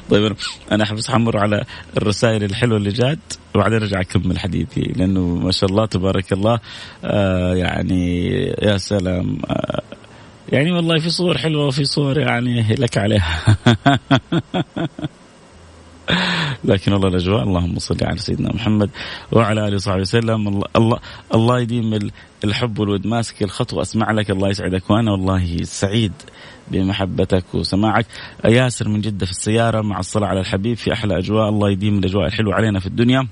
طيب 0.10 0.36
أنا 0.72 0.84
أحب 0.84 0.98
أمر 1.14 1.38
على 1.38 1.66
الرسائل 1.98 2.44
الحلوة 2.44 2.78
اللي 2.78 2.90
جات 2.90 3.20
وبعدين 3.56 3.82
أرجع 3.82 4.02
أكمل 4.02 4.40
حديثي 4.40 4.82
لأنه 4.82 5.22
ما 5.22 5.52
شاء 5.52 5.70
الله 5.70 5.86
تبارك 5.86 6.34
الله 6.34 6.60
آه 7.04 7.56
يعني 7.56 8.28
يا 8.62 8.78
سلام 8.78 9.40
آه 9.50 9.82
يعني 10.50 10.72
والله 10.72 11.00
في 11.00 11.10
صور 11.10 11.38
حلوة 11.38 11.68
وفي 11.68 11.86
صور 11.86 12.20
يعني 12.20 12.76
لك 12.76 12.98
عليها. 12.98 13.58
لكن 16.64 16.94
الله 16.94 17.08
الأجواء. 17.08 17.44
اللهم 17.44 17.80
صل 17.80 17.98
على 18.02 18.18
سيدنا 18.18 18.54
محمد 18.54 18.90
وعلى 19.32 19.68
آله 19.68 19.76
وصحبه 19.76 20.02
وسلم. 20.02 20.62
الله 20.76 21.00
الله, 21.36 21.60
يديم 21.60 22.12
الحب 22.44 22.80
والود. 22.80 23.08
ماسك 23.08 23.44
الخطوه 23.44 23.82
اسمع 23.82 24.12
لك. 24.12 24.32
الله 24.32 24.50
يسعدك 24.50 24.90
وأنا 24.90 25.12
والله 25.12 25.64
سعيد 25.64 26.14
بمحبتك 26.68 27.46
وسماعك. 27.54 28.06
ياسر 28.46 28.90
من 28.90 29.02
جدة 29.02 29.26
في 29.26 29.32
السيارة 29.32 29.82
مع 29.82 30.00
الصلاة 30.00 30.28
على 30.28 30.40
الحبيب 30.40 30.78
في 30.78 30.94
أحلى 30.94 31.18
أجواء. 31.18 31.50
الله 31.50 31.70
يديم 31.70 32.00
الأجواء 32.00 32.26
الحلوة 32.26 32.56
علينا 32.56 32.80
في 32.80 32.88
الدنيا 32.88 33.28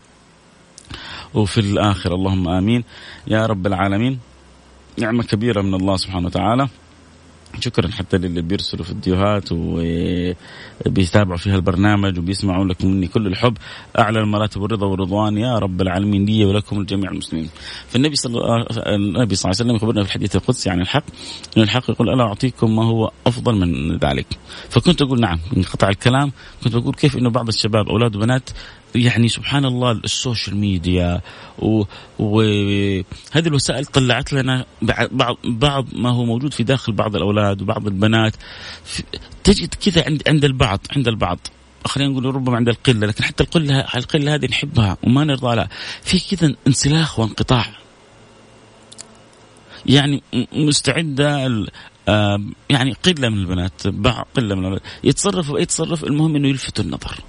وفي 1.34 1.58
الآخرة. 1.58 2.16
اللهم 2.16 2.48
آمين. 2.48 2.84
يا 3.28 3.46
رب 3.46 3.68
العالمين. 3.68 4.20
نعمة 4.98 5.24
كبيرة 5.24 5.62
من 5.62 5.74
الله 5.74 5.98
سبحانه 5.98 6.26
وتعالى. 6.26 6.68
شكرا 7.62 7.92
حتى 7.92 8.18
للي 8.18 8.42
بيرسلوا 8.42 8.86
فيديوهات 8.86 9.50
وبيتابعوا 9.52 11.38
فيها 11.38 11.56
البرنامج 11.56 12.20
وبيسمعوا 12.20 12.66
لكم 12.66 12.88
مني 12.88 13.08
كل 13.08 13.28
الحب 13.28 13.58
أعلى 14.00 14.20
المراتب 14.20 14.64
الرضا 14.64 14.88
والرضوان 14.88 15.38
يا 15.38 15.60
رب 15.60 15.82
العالمين 15.82 16.26
لي 16.26 16.46
ولكم 16.46 16.80
الجميع 16.80 17.12
المسلمين. 17.12 17.50
فالنبي 17.88 18.16
صلى 18.16 18.38
الله 18.38 18.66
النبي 18.96 19.36
صلى 19.36 19.52
الله 19.52 19.62
عليه 19.62 19.66
وسلم 19.72 19.76
يخبرنا 19.76 20.04
في 20.04 20.10
الحديث 20.10 20.36
القدسي 20.36 20.70
عن 20.70 20.82
الحق 20.82 21.04
إن 21.58 21.62
الحق 21.62 21.90
يقول 21.90 22.10
ألا 22.10 22.24
أعطيكم 22.24 22.76
ما 22.76 22.84
هو 22.84 23.12
أفضل 23.28 23.56
من 23.56 23.98
ذلك. 23.98 24.28
فكنت 24.70 25.02
أقول 25.02 25.20
نعم 25.22 25.40
انقطع 25.58 25.90
الكلام 25.90 26.32
كنت 26.64 26.76
بقول 26.76 26.94
كيف 26.94 27.18
إنه 27.18 27.30
بعض 27.30 27.48
الشباب 27.48 27.90
أولاد 27.90 28.16
وبنات 28.16 28.50
يعني 28.96 29.28
سبحان 29.28 29.66
الله 29.66 29.92
السوشيال 29.92 30.58
ميديا 30.58 31.22
وهذه 32.20 33.04
الوسائل 33.36 33.86
طلعت 33.86 34.34
لنا 34.34 34.66
بعض 35.12 35.38
بعض 35.44 35.88
ما 35.94 36.10
هو 36.10 36.26
موجود 36.26 36.54
في 36.54 36.64
داخل 36.64 36.92
بعض 36.94 37.16
الأولاد 37.16 37.62
وبعض 37.62 37.88
البنات. 37.88 38.36
تجد 39.44 39.74
كذا 39.74 40.06
عند 40.06 40.24
عند 40.28 40.46
البعض 40.46 40.80
عند 40.96 41.08
البعض. 41.08 41.40
خلينا 41.86 42.12
نقول 42.12 42.36
ربما 42.36 42.56
عند 42.56 42.70
القلة 42.70 43.08
لكن 43.08 43.24
حتى 43.24 43.44
القله 43.44 43.80
القلة 43.96 44.36
هذه 44.36 44.46
نحبها 44.46 44.98
وما 45.04 45.24
نرضى 45.24 45.56
لها. 45.56 45.70
في 46.02 46.36
كذا 46.36 46.56
انسلاخ 46.68 47.20
وانقطاع. 47.20 47.66
يعني 49.86 50.24
مستعدة 50.54 51.38
يعني 52.70 52.94
قلة 53.06 53.30
من 53.30 53.38
البنات 53.38 53.88
قلة 54.36 54.56
من 54.56 54.66
البنات 54.66 54.82
يتصرفوا 55.04 55.58
اي 55.58 55.66
تصرف 55.66 56.04
المهم 56.04 56.36
إنه 56.36 56.48
يلفتوا 56.48 56.84
النظر. 56.84 57.20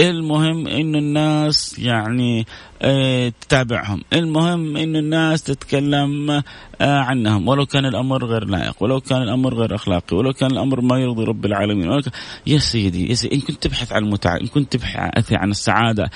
المهم 0.00 0.66
إنه 0.66 0.98
الناس 0.98 1.78
يعني 1.78 2.46
آه 2.82 3.32
تتابعهم. 3.40 4.02
المهم 4.12 4.76
إنه 4.76 4.98
الناس 4.98 5.42
تتكلم 5.42 6.30
آه 6.30 6.42
عنهم. 6.80 7.48
ولو 7.48 7.66
كان 7.66 7.86
الأمر 7.86 8.24
غير 8.24 8.44
لائق 8.44 8.82
ولو 8.82 9.00
كان 9.00 9.22
الأمر 9.22 9.54
غير 9.54 9.74
أخلاقي 9.74 10.16
ولو 10.16 10.32
كان 10.32 10.50
الأمر 10.50 10.80
ما 10.80 10.98
يرضي 10.98 11.24
رب 11.24 11.46
العالمين. 11.46 11.88
ولو 11.88 12.02
كان 12.02 12.12
يا 12.46 12.58
سيدي 12.58 13.10
يا 13.10 13.14
سيدي 13.14 13.34
إن 13.34 13.40
كنت 13.40 13.62
تبحث 13.62 13.92
عن 13.92 14.04
المتعه 14.04 14.36
إن 14.36 14.46
كنت 14.46 14.72
تبحث 14.72 15.32
عن 15.32 15.50
السعادة. 15.50 16.10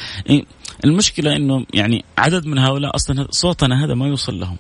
المشكلة 0.85 1.37
إنه 1.37 1.67
يعني 1.75 2.05
عدد 2.19 2.47
من 2.47 2.59
هؤلاء 2.59 2.97
أصلا 2.97 3.27
صوتنا 3.31 3.85
هذا 3.85 3.95
ما 3.95 4.07
يوصل 4.07 4.41
لهم. 4.41 4.57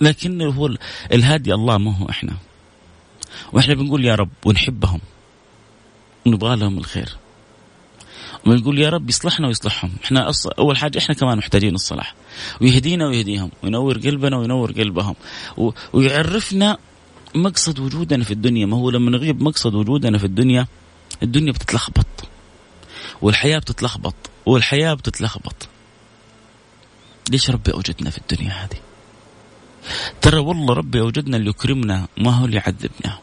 لكن 0.00 0.42
هو 0.42 0.70
الهادي 1.12 1.54
الله 1.54 1.78
ما 1.78 1.96
هو 1.96 2.10
إحنا. 2.10 2.32
وإحنا 3.52 3.74
بنقول 3.74 4.04
يا 4.04 4.14
رب 4.14 4.30
ونحبهم. 4.44 5.00
ونبغى 6.26 6.56
لهم 6.56 6.78
الخير. 6.78 7.08
ونقول 8.46 8.78
يا 8.78 8.88
رب 8.88 9.08
يصلحنا 9.08 9.46
ويصلحهم. 9.46 9.92
إحنا 10.04 10.32
أول 10.58 10.76
حاجة 10.76 10.98
إحنا 10.98 11.14
كمان 11.14 11.38
محتاجين 11.38 11.74
الصلاح. 11.74 12.14
ويهدينا 12.60 13.06
ويهديهم 13.06 13.50
وينور 13.62 13.98
قلبنا 13.98 14.36
وينور 14.36 14.72
قلبهم. 14.72 15.14
ويعرفنا 15.92 16.78
مقصد 17.34 17.78
وجودنا 17.78 18.24
في 18.24 18.30
الدنيا. 18.30 18.66
ما 18.66 18.76
هو 18.76 18.90
لما 18.90 19.10
نغيب 19.10 19.42
مقصد 19.42 19.74
وجودنا 19.74 20.18
في 20.18 20.24
الدنيا 20.24 20.66
الدنيا 21.22 21.52
بتتلخبط. 21.52 22.06
والحياة 23.22 23.58
بتتلخبط. 23.58 24.14
والحياة 24.46 24.94
بتتلخبط. 24.94 25.68
ليش 27.30 27.50
ربي 27.50 27.72
أوجدنا 27.72 28.10
في 28.10 28.18
الدنيا 28.18 28.50
هذه؟ 28.50 28.78
ترى 30.20 30.38
والله 30.38 30.74
ربي 30.74 31.00
أوجدنا 31.00 31.36
ليكرمنا 31.36 32.08
ما 32.18 32.30
هو 32.30 32.46
ليعذبنا 32.46 33.18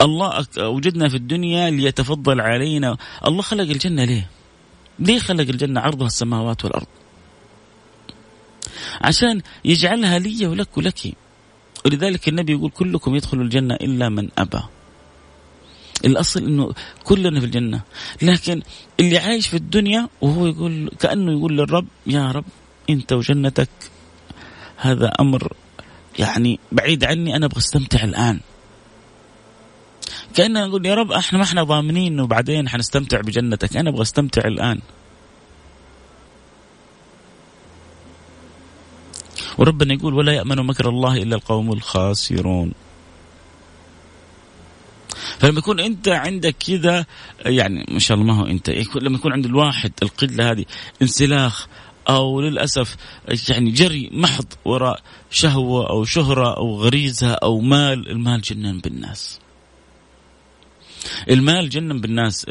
الله 0.00 0.46
وجدنا 0.58 1.08
في 1.08 1.16
الدنيا 1.16 1.70
ليتفضل 1.70 2.40
علينا. 2.40 2.96
الله 3.26 3.42
خلق 3.42 3.62
الجنة 3.62 4.04
ليه؟ 4.04 4.30
ليه 4.98 5.18
خلق 5.18 5.40
الجنة 5.40 5.80
عرضها 5.80 6.06
السماوات 6.06 6.64
والأرض؟ 6.64 6.86
عشان 9.00 9.42
يجعلها 9.64 10.18
لي 10.18 10.46
ولك 10.46 10.78
ولك. 10.78 11.14
ولذلك 11.86 12.28
النبي 12.28 12.52
يقول 12.52 12.70
كلكم 12.70 13.14
يدخل 13.14 13.40
الجنة 13.40 13.74
إلا 13.74 14.08
من 14.08 14.28
أبى. 14.38 14.62
الأصل 16.04 16.44
أنه 16.44 16.72
كلنا 17.04 17.40
في 17.40 17.46
الجنة. 17.46 17.80
لكن 18.22 18.62
اللي 19.00 19.18
عايش 19.18 19.48
في 19.48 19.56
الدنيا 19.56 20.08
وهو 20.20 20.46
يقول 20.46 20.90
كأنه 21.00 21.32
يقول 21.32 21.56
للرب 21.56 21.86
يا 22.06 22.30
رب 22.32 22.44
أنت 22.90 23.12
وجنتك 23.12 23.68
هذا 24.76 25.12
أمر 25.20 25.52
يعني 26.18 26.60
بعيد 26.72 27.04
عني 27.04 27.36
أنا 27.36 27.46
أبغى 27.46 27.58
أستمتع 27.58 28.04
الآن. 28.04 28.40
كاننا 30.36 30.66
نقول 30.66 30.86
يا 30.86 30.94
رب 30.94 31.12
إحنا 31.12 31.38
ما 31.38 31.44
إحنا 31.44 31.62
ضامنين 31.62 32.12
إنه 32.12 32.26
بعدين 32.26 32.68
حنستمتع 32.68 33.20
بجنتك. 33.20 33.76
أنا 33.76 33.90
أبغى 33.90 34.02
أستمتع 34.02 34.44
الآن. 34.44 34.80
وربنا 39.58 39.94
يقول 39.94 40.14
ولا 40.14 40.32
يأمن 40.32 40.56
مكر 40.56 40.88
الله 40.88 41.16
إلا 41.16 41.36
القوم 41.36 41.72
الخاسرون. 41.72 42.72
فلما 45.38 45.58
يكون 45.58 45.80
أنت 45.80 46.08
عندك 46.08 46.56
كذا 46.66 47.06
يعني 47.46 47.86
ما 47.88 47.98
شاء 47.98 48.16
الله 48.16 48.26
ما 48.32 48.40
هو 48.40 48.46
أنت 48.46 48.70
لما 48.94 49.16
يكون 49.16 49.32
عند 49.32 49.44
الواحد 49.44 49.92
القلة 50.02 50.50
هذه 50.50 50.64
انسلاخ 51.02 51.66
أو 52.08 52.40
للأسف 52.40 52.96
يعني 53.48 53.70
جري 53.70 54.10
محض 54.12 54.46
وراء 54.64 55.00
شهوة 55.30 55.90
أو 55.90 56.04
شهرة 56.04 56.56
أو 56.56 56.80
غريزة 56.80 57.32
أو 57.32 57.60
مال 57.60 58.10
المال 58.10 58.40
جنان 58.40 58.78
بالناس. 58.78 59.38
المال 61.30 61.68
جنن 61.68 62.00
بالناس 62.00 62.46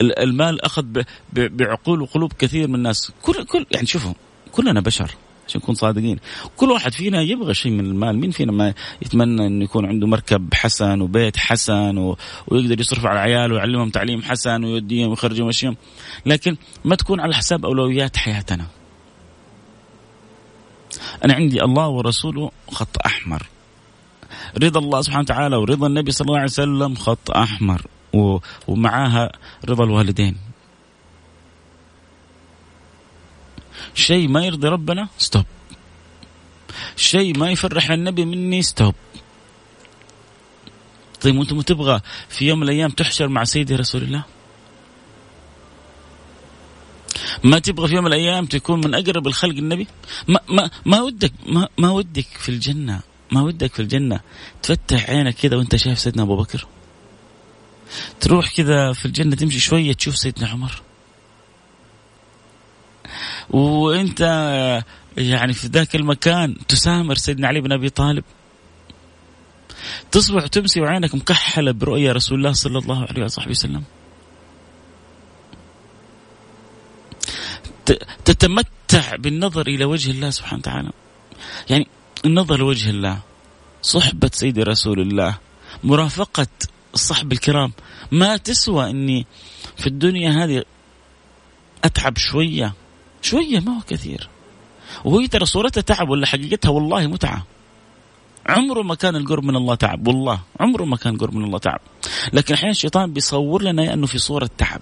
المال 0.00 0.64
أخذ 0.64 0.84
بعقول 1.32 2.02
وقلوب 2.02 2.32
كثير 2.32 2.68
من 2.68 2.74
الناس. 2.74 3.12
كل 3.22 3.44
كل 3.44 3.66
يعني 3.70 3.86
شوفوا 3.86 4.14
كلنا 4.52 4.80
بشر 4.80 5.10
عشان 5.48 5.60
نكون 5.60 5.74
صادقين. 5.74 6.18
كل 6.56 6.70
واحد 6.70 6.92
فينا 6.92 7.22
يبغى 7.22 7.54
شيء 7.54 7.72
من 7.72 7.80
المال. 7.80 8.18
مين 8.18 8.30
فينا 8.30 8.52
ما 8.52 8.74
يتمنى 9.02 9.46
إنه 9.46 9.64
يكون 9.64 9.86
عنده 9.86 10.06
مركب 10.06 10.54
حسن 10.54 11.00
وبيت 11.00 11.36
حسن 11.36 11.98
و... 11.98 12.16
ويقدر 12.48 12.80
يصرف 12.80 13.06
على 13.06 13.20
عياله 13.20 13.54
ويعلمهم 13.54 13.90
تعليم 13.90 14.22
حسن 14.22 14.64
ويوديهم 14.64 15.08
ويخرجهم 15.08 15.42
ويمشيهم؟ 15.42 15.76
لكن 16.26 16.56
ما 16.84 16.96
تكون 16.96 17.20
على 17.20 17.34
حساب 17.34 17.64
أولويات 17.64 18.16
حياتنا. 18.16 18.66
أنا 21.24 21.34
عندي 21.34 21.62
الله 21.62 21.88
ورسوله 21.88 22.50
خط 22.70 22.96
أحمر. 23.06 23.46
رضا 24.62 24.80
الله 24.80 25.02
سبحانه 25.02 25.22
وتعالى 25.22 25.56
ورضا 25.56 25.86
النبي 25.86 26.10
صلى 26.10 26.26
الله 26.26 26.38
عليه 26.38 26.44
وسلم 26.44 26.94
خط 26.94 27.30
أحمر. 27.30 27.86
ومعاها 28.68 29.32
رضا 29.64 29.84
الوالدين. 29.84 30.36
شيء 33.94 34.28
ما 34.28 34.44
يرضي 34.44 34.68
ربنا؟ 34.68 35.08
ستوب 35.18 35.44
شيء 36.96 37.38
ما 37.38 37.50
يفرح 37.50 37.90
النبي 37.90 38.24
مني؟ 38.24 38.62
ستوب 38.62 38.94
طيب 41.20 41.36
وانت 41.36 41.54
تبغى 41.68 42.00
في 42.28 42.48
يوم 42.48 42.58
من 42.58 42.64
الأيام 42.64 42.90
تحشر 42.90 43.28
مع 43.28 43.44
سيدي 43.44 43.76
رسول 43.76 44.02
الله؟ 44.02 44.24
ما 47.44 47.58
تبغى 47.58 47.88
في 47.88 47.94
يوم 47.94 48.04
من 48.04 48.12
الأيام 48.12 48.46
تكون 48.46 48.80
من 48.80 48.94
أقرب 48.94 49.26
الخلق 49.26 49.56
النبي؟ 49.56 49.86
ما 50.28 50.40
ما 50.48 50.70
ما 50.86 51.00
ودك 51.00 51.32
ما, 51.46 51.68
ما 51.78 51.90
ودك 51.90 52.26
في 52.38 52.48
الجنة. 52.48 53.00
ما 53.32 53.42
ودك 53.42 53.74
في 53.74 53.82
الجنة. 53.82 54.20
تفتح 54.62 55.10
عينك 55.10 55.34
كذا 55.34 55.56
وانت 55.56 55.76
شايف 55.76 55.98
سيدنا 55.98 56.22
أبو 56.22 56.36
بكر. 56.36 56.66
تروح 58.20 58.52
كذا 58.52 58.92
في 58.92 59.06
الجنة 59.06 59.36
تمشي 59.36 59.60
شوية 59.60 59.92
تشوف 59.92 60.16
سيدنا 60.16 60.48
عمر. 60.48 60.82
وانت 63.50 64.20
يعني 65.16 65.52
في 65.52 65.66
ذاك 65.66 65.96
المكان 65.96 66.56
تسامر 66.68 67.14
سيدنا 67.14 67.48
علي 67.48 67.60
بن 67.60 67.72
أبي 67.72 67.90
طالب. 67.90 68.24
تصبح 70.10 70.44
وتمسي 70.44 70.80
وعينك 70.80 71.14
مكحلة 71.14 71.72
برؤيا 71.72 72.12
رسول 72.12 72.38
الله 72.38 72.52
صلى 72.52 72.78
الله 72.78 73.06
عليه 73.06 73.24
وصحبه 73.24 73.50
وسلم. 73.50 73.84
تتمتع 78.24 79.16
بالنظر 79.16 79.66
إلى 79.66 79.84
وجه 79.84 80.10
الله 80.10 80.30
سبحانه 80.30 80.58
وتعالى. 80.58 80.90
يعني 81.70 81.86
النظر 82.24 82.58
لوجه 82.58 82.90
الله 82.90 83.18
صحبة 83.82 84.30
سيدي 84.32 84.62
رسول 84.62 85.00
الله 85.00 85.38
مرافقة 85.84 86.46
الصحب 86.98 87.32
الكرام. 87.32 87.72
ما 88.12 88.36
تسوى 88.36 88.90
إني 88.90 89.26
في 89.76 89.86
الدنيا 89.86 90.30
هذه 90.30 90.64
أتعب 91.84 92.18
شوية. 92.18 92.74
شوية 93.22 93.60
ما 93.60 93.76
هو 93.76 93.80
كثير. 93.88 94.28
وهي 95.04 95.28
ترى 95.28 95.46
صورتها 95.46 95.80
تعب 95.80 96.08
ولا 96.08 96.26
حقيقتها؟ 96.26 96.68
والله 96.68 97.06
متعة. 97.06 97.46
عمره 98.46 98.82
ما 98.82 98.94
كان 98.94 99.16
القرب 99.16 99.44
من 99.44 99.56
الله 99.56 99.74
تعب. 99.74 100.08
والله 100.08 100.40
عمره 100.60 100.84
ما 100.84 100.96
كان 100.96 101.14
القرب 101.14 101.34
من 101.34 101.44
الله 101.44 101.58
تعب. 101.58 101.80
لكن 102.32 102.54
أحيانا 102.54 102.70
الشيطان 102.70 103.12
بيصور 103.12 103.62
لنا 103.62 103.94
إنه 103.94 104.06
في 104.06 104.18
صورة 104.18 104.50
تعب. 104.58 104.80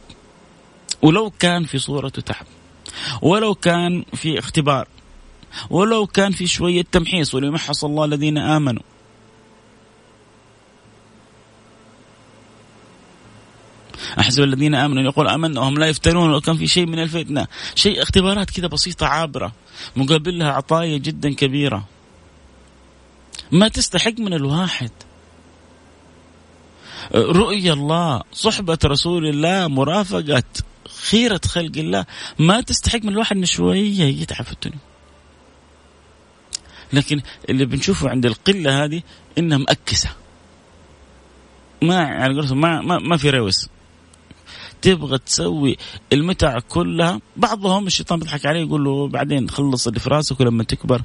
ولو 1.02 1.30
كان 1.30 1.64
في 1.64 1.78
صورته 1.78 2.22
تعب. 2.22 2.46
ولو 3.22 3.54
كان 3.54 4.04
في 4.14 4.38
اختبار. 4.38 4.88
ولو 5.70 6.06
كان 6.06 6.32
في 6.32 6.46
شوية 6.46 6.82
تمحيص. 6.92 7.34
وليمحص 7.34 7.84
الله 7.84 8.04
الذين 8.04 8.38
آمنوا. 8.38 8.82
أحسب 14.18 14.42
الذين 14.42 14.74
آمنوا. 14.74 15.02
يقول 15.02 15.28
آمنا 15.28 15.60
وهم 15.60 15.78
لا 15.78 15.86
يفتنون. 15.86 16.32
لو 16.32 16.40
كان 16.40 16.56
في 16.56 16.66
شيء 16.66 16.86
من 16.86 16.98
الفتنة. 16.98 17.46
شيء 17.74 18.02
اختبارات 18.02 18.50
كذا 18.50 18.66
بسيطة 18.66 19.06
عابرة. 19.06 19.52
مقابل 19.96 20.38
لها 20.38 20.52
عطايا 20.52 20.98
جدا 20.98 21.34
كبيرة. 21.34 21.84
ما 23.52 23.68
تستحق 23.68 24.18
من 24.18 24.34
الواحد. 24.34 24.90
رؤيا 27.14 27.72
الله 27.72 28.22
صحبة 28.32 28.78
رسول 28.84 29.26
الله 29.26 29.68
مرافقة 29.68 30.42
خيرة 31.10 31.40
خلق 31.44 31.72
الله 31.76 32.04
ما 32.38 32.60
تستحق 32.60 32.98
من 33.02 33.08
الواحد 33.08 33.36
إنه 33.36 33.46
شوية 33.46 34.04
يتعب 34.22 34.44
في 34.44 34.52
الدنيا. 34.52 34.78
لكن 36.92 37.20
اللي 37.48 37.64
بنشوفه 37.64 38.08
عند 38.10 38.26
القلة 38.26 38.84
هذه 38.84 39.02
إنها 39.38 39.58
مأكسة 39.58 40.10
ما 41.82 41.94
يعني 41.94 42.34
ما 42.34 42.80
ما, 42.80 42.98
ما 42.98 43.16
في 43.16 43.30
روس. 43.30 43.68
تبغى 44.82 45.18
تسوي 45.18 45.76
المتع 46.12 46.58
كلها. 46.58 47.20
بعضهم 47.36 47.86
الشيطان 47.86 48.18
بيضحك 48.18 48.46
عليه 48.46 48.60
يقول 48.60 48.84
له 48.84 49.08
بعدين 49.08 49.50
خلص 49.50 49.86
اللي 49.86 50.00
في 50.00 50.10
راسك 50.10 50.40
ولما 50.40 50.64
تكبر 50.64 51.02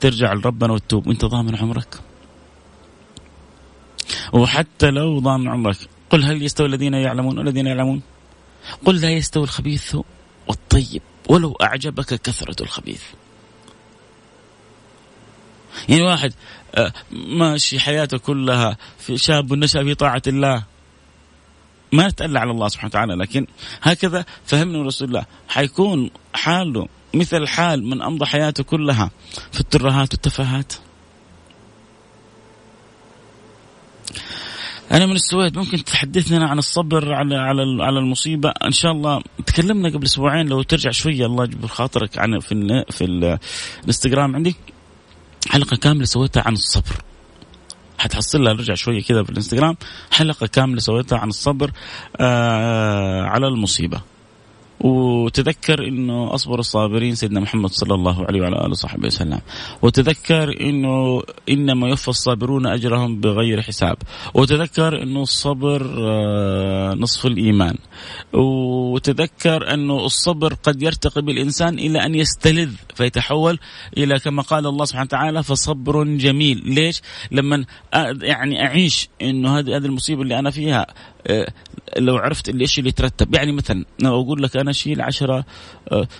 ترجع 0.00 0.32
لربنا 0.32 0.72
وتتوب. 0.72 1.06
وانت 1.06 1.24
ضامن 1.24 1.56
عمرك. 1.56 2.00
وحتى 4.32 4.90
لو 4.90 5.18
ضامن 5.18 5.48
عمرك 5.48 5.76
قل 6.10 6.24
هل 6.24 6.42
يستوي 6.42 6.66
الذين 6.66 6.94
يعلمون 6.94 7.38
والذين 7.38 7.66
يعلمون؟ 7.66 8.02
قل 8.84 9.00
لا 9.00 9.10
يستوي 9.10 9.44
الخبيث 9.44 9.96
والطيب 10.46 11.02
ولو 11.28 11.52
أعجبك 11.62 12.14
كثرة 12.14 12.62
الخبيث. 12.62 13.02
يعني 15.88 16.02
واحد 16.02 16.32
آه، 16.74 16.92
ماشي 17.12 17.80
حياته 17.80 18.18
كلها 18.18 18.76
في 18.98 19.18
شاب 19.18 19.52
نشأ 19.54 19.84
في 19.84 19.94
طاعة 19.94 20.22
الله. 20.26 20.64
ما 21.92 22.08
نتألى 22.08 22.38
على 22.38 22.50
الله 22.50 22.68
سبحانه 22.68 22.88
وتعالى 22.88 23.14
لكن 23.14 23.46
هكذا 23.82 24.24
فهمنا 24.44 24.82
رسول 24.82 25.08
الله 25.08 25.24
حيكون 25.48 26.10
حاله 26.34 26.88
مثل 27.14 27.46
حال 27.46 27.84
من 27.86 28.02
أمضى 28.02 28.26
حياته 28.26 28.64
كلها 28.64 29.10
في 29.52 29.60
الترهات 29.60 30.12
والتفاهات. 30.12 30.72
أنا 34.92 35.06
من 35.06 35.12
السويد 35.12 35.58
ممكن 35.58 35.84
تحدثنا 35.84 36.46
عن 36.46 36.58
الصبر 36.58 37.14
على 37.14 37.36
على 37.36 37.82
على 37.82 37.98
المصيبة؟ 37.98 38.48
إن 38.64 38.72
شاء 38.72 38.92
الله 38.92 39.22
تكلمنا 39.46 39.88
قبل 39.88 40.04
أسبوعين 40.04 40.46
لو 40.46 40.62
ترجع 40.62 40.90
شوية 40.90 41.26
الله 41.26 41.44
يجبر 41.44 41.68
خاطرك 41.68 42.18
عن 42.18 42.38
في 42.38 42.84
في 42.90 43.04
الإنستغرام 43.04 44.36
عندي. 44.36 44.56
حلقة 45.48 45.76
كاملة 45.76 46.04
سويتها 46.04 46.42
عن 46.46 46.52
الصبر. 46.52 47.11
حتحصل 48.02 48.44
لها 48.44 48.52
رجع 48.52 48.74
شوية 48.74 49.02
كذا 49.02 49.22
في 49.22 49.30
الانستغرام. 49.30 49.76
حلقة 50.10 50.46
كاملة 50.46 50.80
سويتها 50.80 51.18
عن 51.18 51.28
الصبر 51.28 51.70
آه 52.16 53.22
على 53.22 53.46
المصيبة. 53.48 54.00
وتذكر 54.80 55.88
إنه 55.88 56.34
أصبر 56.34 56.58
الصابرين 56.58 57.14
سيدنا 57.14 57.40
محمد 57.40 57.70
صلى 57.70 57.94
الله 57.94 58.26
عليه 58.26 58.40
وعلى 58.40 58.56
آله 58.56 58.70
وصحبه 58.70 59.06
وسلم. 59.06 59.40
وتذكر 59.82 60.60
إنه 60.60 61.22
إنما 61.48 61.88
يوفى 61.88 62.08
الصابرون 62.08 62.66
أجرهم 62.66 63.20
بغير 63.20 63.62
حساب. 63.62 63.96
وتذكر 64.34 65.02
إنه 65.02 65.22
الصبر 65.22 65.80
آه، 65.98 66.94
نصف 66.94 67.26
الإيمان. 67.26 67.76
وتذكر 68.32 69.74
إنه 69.74 70.06
الصبر 70.06 70.54
قد 70.54 70.82
يرتقي 70.82 71.22
بالإنسان 71.22 71.78
إلى 71.78 72.06
أن 72.06 72.14
يستلذ 72.14 72.72
فيتحول 72.94 73.58
إلى 73.96 74.18
كما 74.18 74.42
قال 74.42 74.66
الله 74.66 74.84
سبحانه 74.84 75.04
وتعالى 75.04 75.42
فصبر 75.42 76.04
جميل. 76.04 76.62
ليش؟ 76.64 77.02
لما 77.30 77.64
يعني 78.22 78.66
أعيش 78.66 79.08
إنه 79.22 79.58
هذه 79.58 79.76
هذه 79.76 79.86
المصيبة 79.86 80.22
اللي 80.22 80.38
أنا 80.38 80.50
فيها 80.50 80.86
لو 81.96 82.16
عرفت 82.16 82.48
اللي 82.48 82.62
إيش 82.62 82.78
اللي 82.78 82.88
يترتب. 82.88 83.34
يعني 83.34 83.52
مثلا 83.52 83.84
لو 84.02 84.22
أقول 84.22 84.42
لك 84.42 84.56
أنا 84.56 84.72
شيل 84.72 85.02
عشرة 85.02 85.44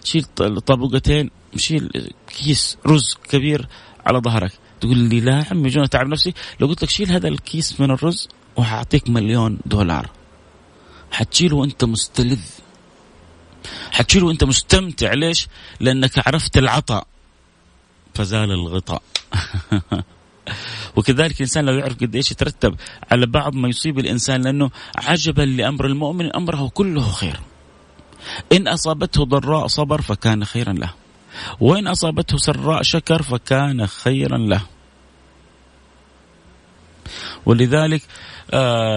شيل 0.04 0.24
طابوقتين 0.66 1.30
شيل 1.56 2.10
كيس 2.26 2.78
رز 2.86 3.14
كبير 3.30 3.66
على 4.06 4.18
ظهرك. 4.18 4.52
تقول 4.80 4.98
لي 4.98 5.20
لا 5.20 5.44
عمي 5.50 5.68
جون 5.68 5.88
تعب 5.88 6.06
نفسي. 6.06 6.34
لو 6.60 6.66
قلت 6.66 6.82
لك 6.82 6.90
شيل 6.90 7.10
هذا 7.10 7.28
الكيس 7.28 7.80
من 7.80 7.90
الرز 7.90 8.28
وحاعطيك 8.56 9.10
مليون 9.10 9.58
دولار. 9.66 10.10
حتشيله 11.10 11.56
وأنت 11.56 11.84
مستلذ. 11.84 12.40
حتشيله 13.92 14.26
وانت 14.26 14.44
مستمتع 14.44 15.12
ليش 15.12 15.48
لأنك 15.80 16.28
عرفت 16.28 16.58
العطاء 16.58 17.06
فزال 18.14 18.50
الغطاء 18.50 19.02
وكذلك 20.96 21.34
الإنسان 21.34 21.64
لو 21.64 21.78
يعرف 21.78 21.96
قد 21.96 22.16
إيش 22.16 22.30
يترتب 22.30 22.76
على 23.10 23.26
بعض 23.26 23.54
ما 23.54 23.68
يصيب 23.68 23.98
الإنسان 23.98 24.42
لأنه 24.42 24.70
عجبا 24.96 25.42
لأمر 25.42 25.86
المؤمن 25.86 26.36
أمره 26.36 26.68
كله 26.68 27.12
خير. 27.12 27.40
إن 28.52 28.68
أصابته 28.68 29.24
ضراء 29.24 29.66
صبر 29.66 30.00
فكان 30.00 30.44
خيرا 30.44 30.72
له. 30.72 30.94
وإن 31.60 31.86
أصابته 31.86 32.36
سراء 32.38 32.82
شكر 32.82 33.22
فكان 33.22 33.86
خيرا 33.86 34.38
له. 34.38 34.62
ولذلك 37.46 38.02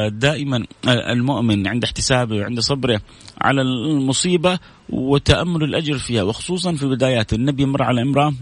دائما 0.09 0.65
المؤمن 0.87 1.67
عند 1.67 1.83
احتسابه 1.83 2.35
وعند 2.35 2.59
صبره 2.59 3.01
على 3.41 3.61
المصيبة 3.61 4.59
وتأمل 4.89 5.63
الأجر 5.63 5.97
فيها 5.97 6.23
وخصوصا 6.23 6.73
في 6.73 6.85
بدايات. 6.85 7.33
النبي 7.33 7.65
مر 7.65 7.83
على 7.83 8.01
امرأة 8.01 8.33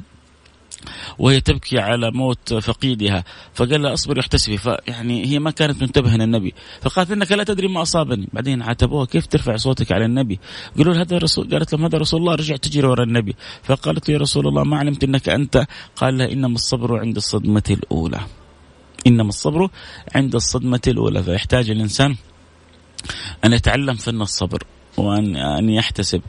وهي 1.20 1.42
تبكي 1.42 1.80
على 1.80 2.12
موت 2.12 2.54
فقيدها 2.54 3.24
فقال 3.54 3.82
لها 3.82 3.94
اصبري 3.94 4.20
واحتسبي. 4.20 4.58
فيعني 4.58 5.26
هي 5.26 5.40
ما 5.40 5.52
كانت 5.52 5.82
منتبهة 5.82 6.18
للنبي 6.18 6.54
فقالت 6.82 7.12
إنك 7.12 7.32
لا 7.32 7.44
تدري 7.44 7.68
ما 7.68 7.82
أصابني. 7.82 8.28
بعدين 8.34 8.62
عاتبوها 8.62 9.06
كيف 9.06 9.26
ترفع 9.28 9.56
صوتك 9.56 9.92
على 9.92 10.06
النبي؟ 10.06 10.40
قالوا 10.78 10.96
هذا 10.96 11.18
رسول 11.18 11.50
قالت 11.50 11.74
لهم 11.74 11.86
هذا 11.86 11.98
رسول 11.98 12.20
الله 12.20 12.36
رجع 12.36 12.56
تجري 12.56 12.88
ورا 12.88 13.04
النبي. 13.04 13.36
فقالت 13.64 14.10
يا 14.10 14.18
رسول 14.18 14.48
الله 14.48 14.64
ما 14.64 14.78
علمت 14.78 15.04
إنك 15.04 15.30
أنت؟ 15.30 15.68
قال 15.96 16.18
لها 16.18 16.32
إنما 16.32 16.56
الصبر 16.56 17.00
عند 17.00 17.16
الصدمة 17.16 17.64
الأولى. 17.70 18.20
إنما 19.08 19.30
الصبر 19.30 19.70
عند 20.16 20.36
الصدمة 20.36 20.82
الأولى. 20.88 21.24
فيحتاج 21.24 21.70
الإنسان 21.70 22.16
أن 23.46 23.54
يتعلم 23.54 23.94
فن 23.94 24.22
الصبر 24.22 24.64
وان 24.98 25.36
أن 25.36 25.70
يحتسب 25.70 26.22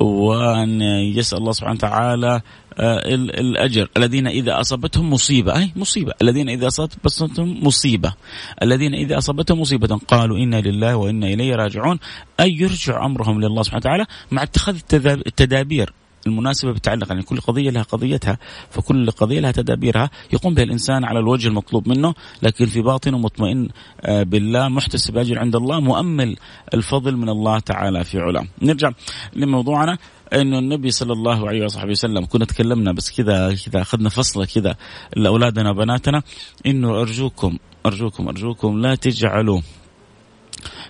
وأن 0.00 0.80
يسأل 1.16 1.38
الله 1.38 1.52
سبحانه 1.52 1.74
وتعالى 1.74 2.40
آه، 2.78 3.14
الأجر. 3.14 3.88
الذين 3.96 4.26
إذا 4.26 4.60
أصابتهم 4.60 5.10
مصيبة 5.12 5.56
أي 5.58 5.72
مصيبة. 5.76 6.12
الذين 6.22 6.48
إذا 6.48 6.66
أصابتهم 6.66 7.66
مصيبة 7.66 8.14
الذين 8.62 8.94
إذا 8.94 9.18
أصابتهم 9.18 9.60
مصيبة 9.60 9.96
قالوا 10.08 10.38
إنا 10.38 10.60
لله 10.60 10.96
وإنا 10.96 11.26
إليه 11.26 11.54
راجعون 11.54 11.98
اي 12.40 12.52
يرجع 12.52 13.06
أمرهم 13.06 13.40
لله 13.40 13.62
سبحانه 13.62 13.80
وتعالى 13.80 14.06
مع 14.30 14.42
اتخاذ 14.42 14.76
التدابير. 14.94 15.92
المناسبة 16.26 16.72
بتعلق 16.72 17.08
يعني 17.08 17.22
كل 17.22 17.40
قضية 17.40 17.70
لها 17.70 17.82
قضيتها 17.82 18.38
فكل 18.70 19.10
قضية 19.10 19.40
لها 19.40 19.52
تدابيرها 19.52 20.10
يقوم 20.32 20.54
بها 20.54 20.64
الإنسان 20.64 21.04
على 21.04 21.18
الوجه 21.18 21.48
المطلوب 21.48 21.88
منه 21.88 22.14
لكن 22.42 22.66
في 22.66 22.82
باطنه 22.82 23.18
مطمئن 23.18 23.68
آه، 24.00 24.22
بالله 24.22 24.68
محتسب 24.68 25.18
أجر 25.18 25.38
عند 25.38 25.56
الله 25.56 25.80
مؤمل 25.80 26.36
الفضل 26.74 27.16
من 27.16 27.28
الله 27.28 27.58
تعالى 27.58 28.04
في 28.04 28.18
علاه. 28.18 28.46
نرجع 28.62 28.90
لموضوعنا 29.36 29.98
انه 30.32 30.58
النبي 30.58 30.90
صلى 30.90 31.12
الله 31.12 31.48
عليه 31.48 31.64
وصحبه 31.64 31.90
وسلم 31.90 32.26
كنا 32.26 32.44
تكلمنا 32.44 32.92
بس 32.92 33.10
كذا 33.10 33.54
كذا 33.54 33.82
أخذنا 33.82 34.08
فصله 34.08 34.44
كذا 34.44 34.76
لأولادنا 35.16 35.70
وبناتنا 35.70 36.22
إنه 36.66 37.00
أرجوكم 37.00 37.58
أرجوكم 37.86 38.28
أرجوكم 38.28 38.78
لا 38.78 38.94
تجعلوا 38.94 39.60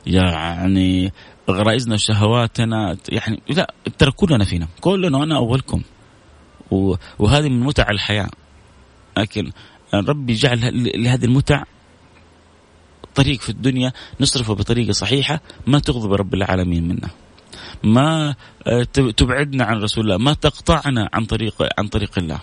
يعني 0.07 1.12
غرائزنا 1.50 1.94
وشهواتنا 1.94 2.96
يعني 3.09 3.42
لا 3.48 3.74
ترى 3.98 4.11
كلنا 4.11 4.44
فينا 4.44 4.68
كلنا 4.80 5.18
وأنا 5.18 5.37
أولكم. 5.37 5.83
وهذه 7.18 7.48
من 7.48 7.61
متع 7.61 7.90
الحياة. 7.90 8.30
لكن 9.18 9.52
ربي 9.94 10.33
جعل 10.33 10.61
لهذه 11.04 11.24
المتع 11.24 11.62
طريق 13.14 13.40
في 13.40 13.48
الدنيا 13.48 13.92
نصرفه 14.20 14.54
بطريقة 14.54 14.92
صحيحة 14.92 15.40
ما 15.66 15.78
تغضب 15.78 16.12
رب 16.12 16.35
العالمين 16.35 16.88
منا. 16.88 17.11
ما 17.85 18.35
آه، 18.66 18.83
تبعدنا 19.16 19.64
عن 19.64 19.83
رسول 19.83 20.04
الله 20.04 20.16
ما 20.16 20.35
تقطعنا 20.35 21.09
عن 21.12 21.24
طريق 21.24 21.54
عن 21.78 21.88
طريق 21.88 22.18
الله. 22.18 22.40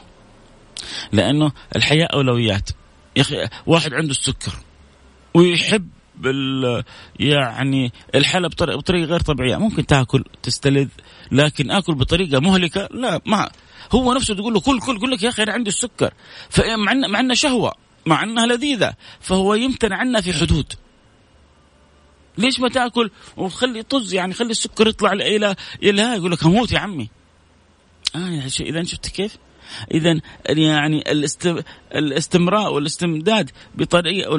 لأنه 1.11 1.51
الحياة 1.75 2.07
أولويات. 2.13 2.69
يا 3.15 3.21
أخي 3.21 3.47
واحد 3.65 3.93
عنده 3.93 4.11
السكر 4.11 4.53
ويحب 5.33 5.87
يعني 7.19 7.93
الحلا 8.15 8.47
بطريقة 8.47 9.05
غير 9.05 9.19
طبيعية. 9.19 9.57
ممكن 9.57 9.85
تاكل 9.85 10.23
تستلذ 10.43 10.87
لكن 11.31 11.71
آكل 11.71 11.95
بطريقة 11.95 12.39
مهلكة 12.39 12.89
لا 12.91 13.21
ما 13.25 13.49
هو 13.91 14.13
نفسه 14.13 14.33
تقول 14.35 14.53
له 14.53 14.59
كل 14.59 14.79
كل 14.79 14.95
يقول 14.95 15.11
لك 15.11 15.23
يا 15.23 15.29
أخي 15.29 15.43
أنا 15.43 15.53
عندي 15.53 15.69
السكر. 15.69 16.13
فمع 16.49 16.93
مع 16.93 17.19
انها 17.19 17.35
شهوة 17.35 17.73
مع 18.05 18.23
إنها 18.23 18.45
لذيذة 18.45 18.93
فهو 19.19 19.53
يمتنع 19.53 19.97
عنها 19.97 20.21
في 20.21 20.33
حدود. 20.33 20.73
ليش 22.37 22.59
ما 22.59 22.69
تاكل؟ 22.69 23.11
وخلي 23.37 23.83
طز 23.83 24.13
يعني 24.13 24.33
خلي 24.33 24.51
السكر 24.51 24.87
يطلع 24.87 25.13
إلى 25.13 25.55
إلى 25.83 26.01
يقول 26.01 26.31
لك 26.31 26.43
هموت 26.43 26.71
يا 26.71 26.79
عمي. 26.79 27.09
آه 28.15 28.47
إذا 28.59 28.83
شفت 28.83 29.07
كيف؟ 29.07 29.37
اذا 29.93 30.19
يعني 30.49 31.03
الاستمرار 31.95 32.71
والاستمداد 32.73 33.49
بطريقه 33.75 34.31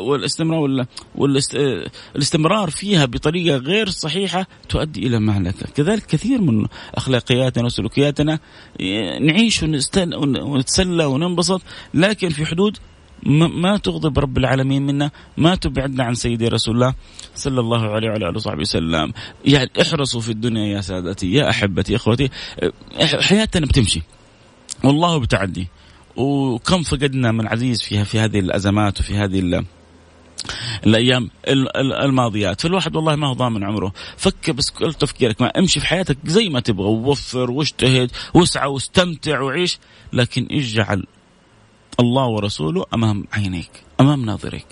والاستمرار 0.00 0.86
والاستمرار 1.14 2.70
فيها 2.70 3.04
بطريقة 3.04 3.56
غير 3.56 3.88
صحيحة 3.88 4.46
تؤدي 4.68 5.06
إلى 5.06 5.20
مهلكة، 5.20 5.66
كذلك 5.66 6.06
كثير 6.06 6.40
من 6.40 6.66
أخلاقياتنا 6.94 7.64
وسلوكياتنا 7.64 8.38
نعيش 9.20 9.62
ونتسلى 9.62 11.04
وننبسط 11.04 11.62
لكن 11.94 12.28
في 12.28 12.46
حدود 12.46 12.76
ما 13.26 13.76
تغضب 13.76 14.18
رب 14.18 14.38
العالمين 14.38 14.82
منا 14.82 15.10
ما 15.36 15.54
تبعدنا 15.54 16.04
عن 16.04 16.14
سيدي 16.14 16.48
رسول 16.48 16.74
الله 16.74 16.94
صلى 17.34 17.60
الله 17.60 17.90
عليه 17.90 18.08
وعلى 18.08 18.28
آله 18.28 18.36
وصحبه 18.36 18.60
وسلم. 18.60 19.12
يعني 19.44 19.70
احرصوا 19.80 20.20
في 20.20 20.28
الدنيا 20.28 20.66
يا 20.76 20.80
سادتي 20.80 21.32
يا 21.32 21.50
أحبتي 21.50 21.92
يا 21.92 21.96
اخوتي 21.96 22.30
حياتنا 23.20 23.66
بتمشي. 23.66 24.02
والله 24.84 25.18
بتعدي. 25.18 25.68
وكم 26.16 26.82
فقدنا 26.82 27.32
من 27.32 27.46
عزيز 27.48 27.82
فيها 27.82 28.04
في 28.04 28.18
هذه 28.18 28.38
الأزمات 28.38 29.00
وفي 29.00 29.16
هذه 29.16 29.64
الأيام 30.86 31.30
الماضيات. 32.04 32.60
فالواحد 32.60 32.96
والله 32.96 33.16
ما 33.16 33.26
هو 33.28 33.32
ضامن 33.32 33.64
عمره. 33.64 33.92
فك 34.16 34.50
بس 34.50 34.70
كل 34.70 34.94
تفكيرك 34.94 35.40
ما 35.40 35.46
امشي 35.46 35.80
في 35.80 35.86
حياتك 35.86 36.18
زي 36.24 36.48
ما 36.48 36.60
تبغى 36.60 36.86
ووفر 36.86 37.50
واجتهد 37.50 38.10
واسعى 38.34 38.68
واستمتع 38.68 39.40
وعيش 39.40 39.78
لكن 40.12 40.48
اجعل 40.50 41.06
الله 42.00 42.26
ورسوله 42.26 42.84
أمام 42.94 43.24
عينيك 43.32 43.70
أمام 44.00 44.24
ناظريك. 44.24 44.66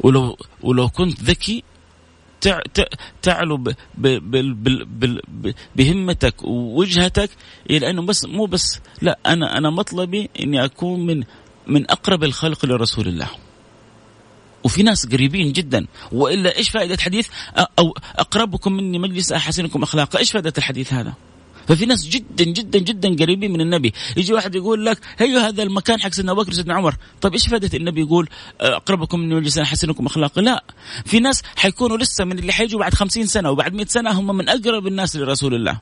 ولو 0.00 0.36
ولو 0.62 0.88
كنت 0.88 1.22
ذكي 1.22 1.62
تعلو 3.22 3.64
بهمتك 5.76 6.42
ووجهتك 6.44 7.30
إلى 7.70 7.90
أنه 7.90 8.02
بس 8.02 8.24
مو 8.24 8.44
بس 8.44 8.80
لا 9.02 9.18
أنا 9.26 9.58
أنا 9.58 9.70
مطلبي 9.70 10.30
إني 10.40 10.64
أكون 10.64 11.06
من 11.06 11.24
من 11.66 11.90
أقرب 11.90 12.24
الخلق 12.24 12.64
لرسول 12.66 13.08
الله. 13.08 13.28
وفي 14.64 14.82
ناس 14.82 15.06
قريبين 15.06 15.52
جدا 15.52 15.86
وإلا 16.12 16.56
إيش 16.56 16.70
فائدة 16.70 16.96
حديث 17.02 17.28
أو 17.78 17.94
أقربكم 18.16 18.72
مني 18.72 18.98
مجلس 18.98 19.32
أحسنكم 19.32 19.82
أخلاقا، 19.82 20.18
إيش 20.18 20.32
فائدة 20.32 20.52
الحديث 20.58 20.92
هذا؟ 20.92 21.14
ففي 21.68 21.86
ناس 21.86 22.08
جدا 22.08 22.44
جدا 22.44 22.78
جدا 22.78 23.16
قريبين 23.24 23.52
من 23.52 23.60
النبي. 23.60 23.92
يجي 24.16 24.32
واحد 24.34 24.54
يقول 24.54 24.86
لك 24.86 24.98
هي 25.18 25.38
هذا 25.38 25.62
المكان 25.62 26.00
حق 26.00 26.12
سيدنا 26.12 26.32
بكر 26.32 26.52
سيدنا 26.52 26.74
عمر. 26.74 26.96
طيب 27.20 27.32
إيش 27.32 27.48
فائدة 27.48 27.78
النبي 27.78 28.00
يقول 28.00 28.28
أقربكم 28.60 29.20
من 29.20 29.32
وجه 29.32 29.62
احسنكم 29.62 30.06
اخلاقا 30.06 30.40
لا. 30.42 30.64
في 31.04 31.20
ناس 31.20 31.42
حيكونوا 31.56 31.98
لسه 31.98 32.24
من 32.24 32.38
اللي 32.38 32.52
حيجوا 32.52 32.80
بعد 32.80 32.94
خمسين 32.94 33.26
سنة 33.26 33.50
وبعد 33.50 33.74
مئة 33.74 33.86
سنة 33.86 34.10
هم 34.10 34.36
من 34.36 34.48
أقرب 34.48 34.86
الناس 34.86 35.16
لرسول 35.16 35.54
الله. 35.54 35.80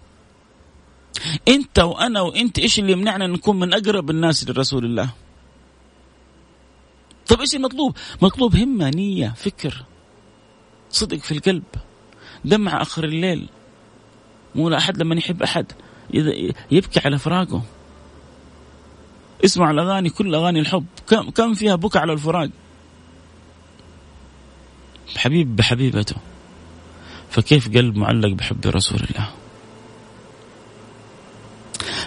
أنت 1.48 1.78
وأنا 1.78 2.20
وأنت 2.20 2.58
إيش 2.58 2.78
اللي 2.78 2.92
يمنعنا 2.92 3.26
نكون 3.26 3.58
من 3.58 3.74
أقرب 3.74 4.10
الناس 4.10 4.48
لرسول 4.48 4.84
الله؟ 4.84 5.10
طيب 7.26 7.40
إيش 7.40 7.54
المطلوب؟ 7.54 7.96
مطلوب 8.22 8.56
همة 8.56 8.90
نية 8.90 9.34
فكر 9.36 9.84
صدق 10.90 11.16
في 11.16 11.32
القلب 11.32 11.62
دمع 12.44 12.82
آخر 12.82 13.04
الليل. 13.04 13.48
مو 14.54 14.74
أحد 14.74 14.98
لما 14.98 15.14
يحب 15.14 15.42
أحد. 15.42 15.66
يبكي 16.70 17.00
على 17.04 17.18
فراقه. 17.18 17.62
اسمع 19.44 19.70
الأغاني 19.70 20.10
كل 20.10 20.34
أغاني 20.34 20.60
الحب. 20.60 20.86
كم 21.08 21.30
كم 21.30 21.54
فيها 21.54 21.74
بكى 21.74 21.98
على 21.98 22.12
الفراق؟ 22.12 22.50
حبيب 25.16 25.56
بحبيبته. 25.56 26.16
فكيف 27.30 27.76
قلب 27.76 27.96
معلق 27.96 28.28
بحب 28.28 28.66
رسول 28.66 29.00
الله؟ 29.10 29.30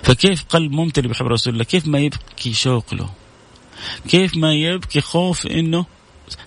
فكيف 0.03 0.45
قلب 0.49 0.71
ممتلئ 0.71 1.07
بحب 1.07 1.25
رسول 1.25 1.53
الله؟ 1.53 1.63
كيف 1.63 1.87
ما 1.87 1.99
يبكي 1.99 2.53
شوق 2.53 2.93
له؟ 2.93 3.09
كيف 4.09 4.37
ما 4.37 4.53
يبكي 4.53 5.01
خوف 5.01 5.47
إنه 5.47 5.85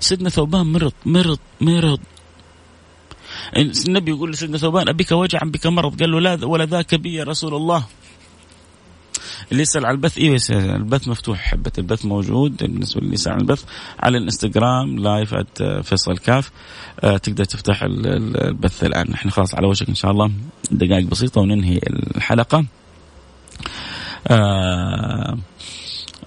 سيدنا 0.01 0.29
ثوبان 0.29 0.67
مرض 0.67 0.93
مرض 1.07 1.39
مرض. 1.61 2.01
النبي 3.57 4.11
يقول 4.11 4.31
لسيدنا 4.31 4.59
ثوبان 4.59 4.89
أبيك 4.89 5.13
وجع 5.13 5.39
بك 5.45 5.67
مرض؟ 5.67 6.01
قال 6.01 6.11
له 6.11 6.21
لا 6.21 6.47
ولا 6.47 6.65
ذاك 6.65 6.95
بي 6.95 7.15
يا 7.15 7.25
رسول 7.25 7.55
الله. 7.55 7.87
اللي 9.53 9.63
يسأل 9.63 9.87
على 9.87 9.95
البث 9.95 10.19
أيوه 10.19 10.41
البث 10.51 11.09
مفتوح 11.09 11.39
حبة 11.39 11.73
البث 11.79 12.05
موجود. 12.05 12.57
بالنسبة 12.57 13.01
اللي 13.01 13.15
يسأل 13.15 13.33
على 13.33 13.41
البث 13.41 13.65
على 14.01 14.19
الإنستغرام 14.19 14.99
لايف 14.99 15.35
فيصل 15.83 16.19
كاف. 16.19 16.51
آه 17.01 17.17
تقدر 17.17 17.45
تفتح 17.45 17.83
البث 17.83 18.85
الآن. 18.85 19.13
إحنا 19.13 19.31
خلاص 19.31 19.55
على 19.55 19.67
وشك 19.67 19.89
إن 19.89 19.95
شاء 19.95 20.11
الله. 20.11 20.31
دقائق 20.71 21.07
بسيطة 21.07 21.41
وننهي 21.41 21.81
الحلقة. 22.17 22.65
آه 24.29 25.39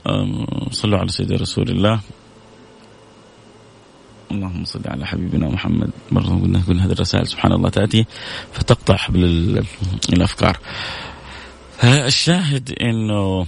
آه 0.08 0.67
صلوا 0.71 0.99
على 0.99 1.10
سيدنا 1.10 1.38
رسول 1.38 1.69
الله. 1.69 1.99
اللهم 4.34 4.65
صل 4.65 4.82
على 4.86 5.06
حبيبنا 5.06 5.50
محمد. 5.50 5.89
مرة 6.12 6.39
قلنا 6.43 6.62
كل 6.67 6.80
هذه 6.80 6.91
الرسائل 6.91 7.28
سبحان 7.28 7.52
الله 7.52 7.69
تأتي 7.69 8.06
فتقطع 8.54 8.96
حبل 8.96 9.24
الأفكار. 10.13 10.58
الشاهد 11.84 12.72
أنه 12.82 13.46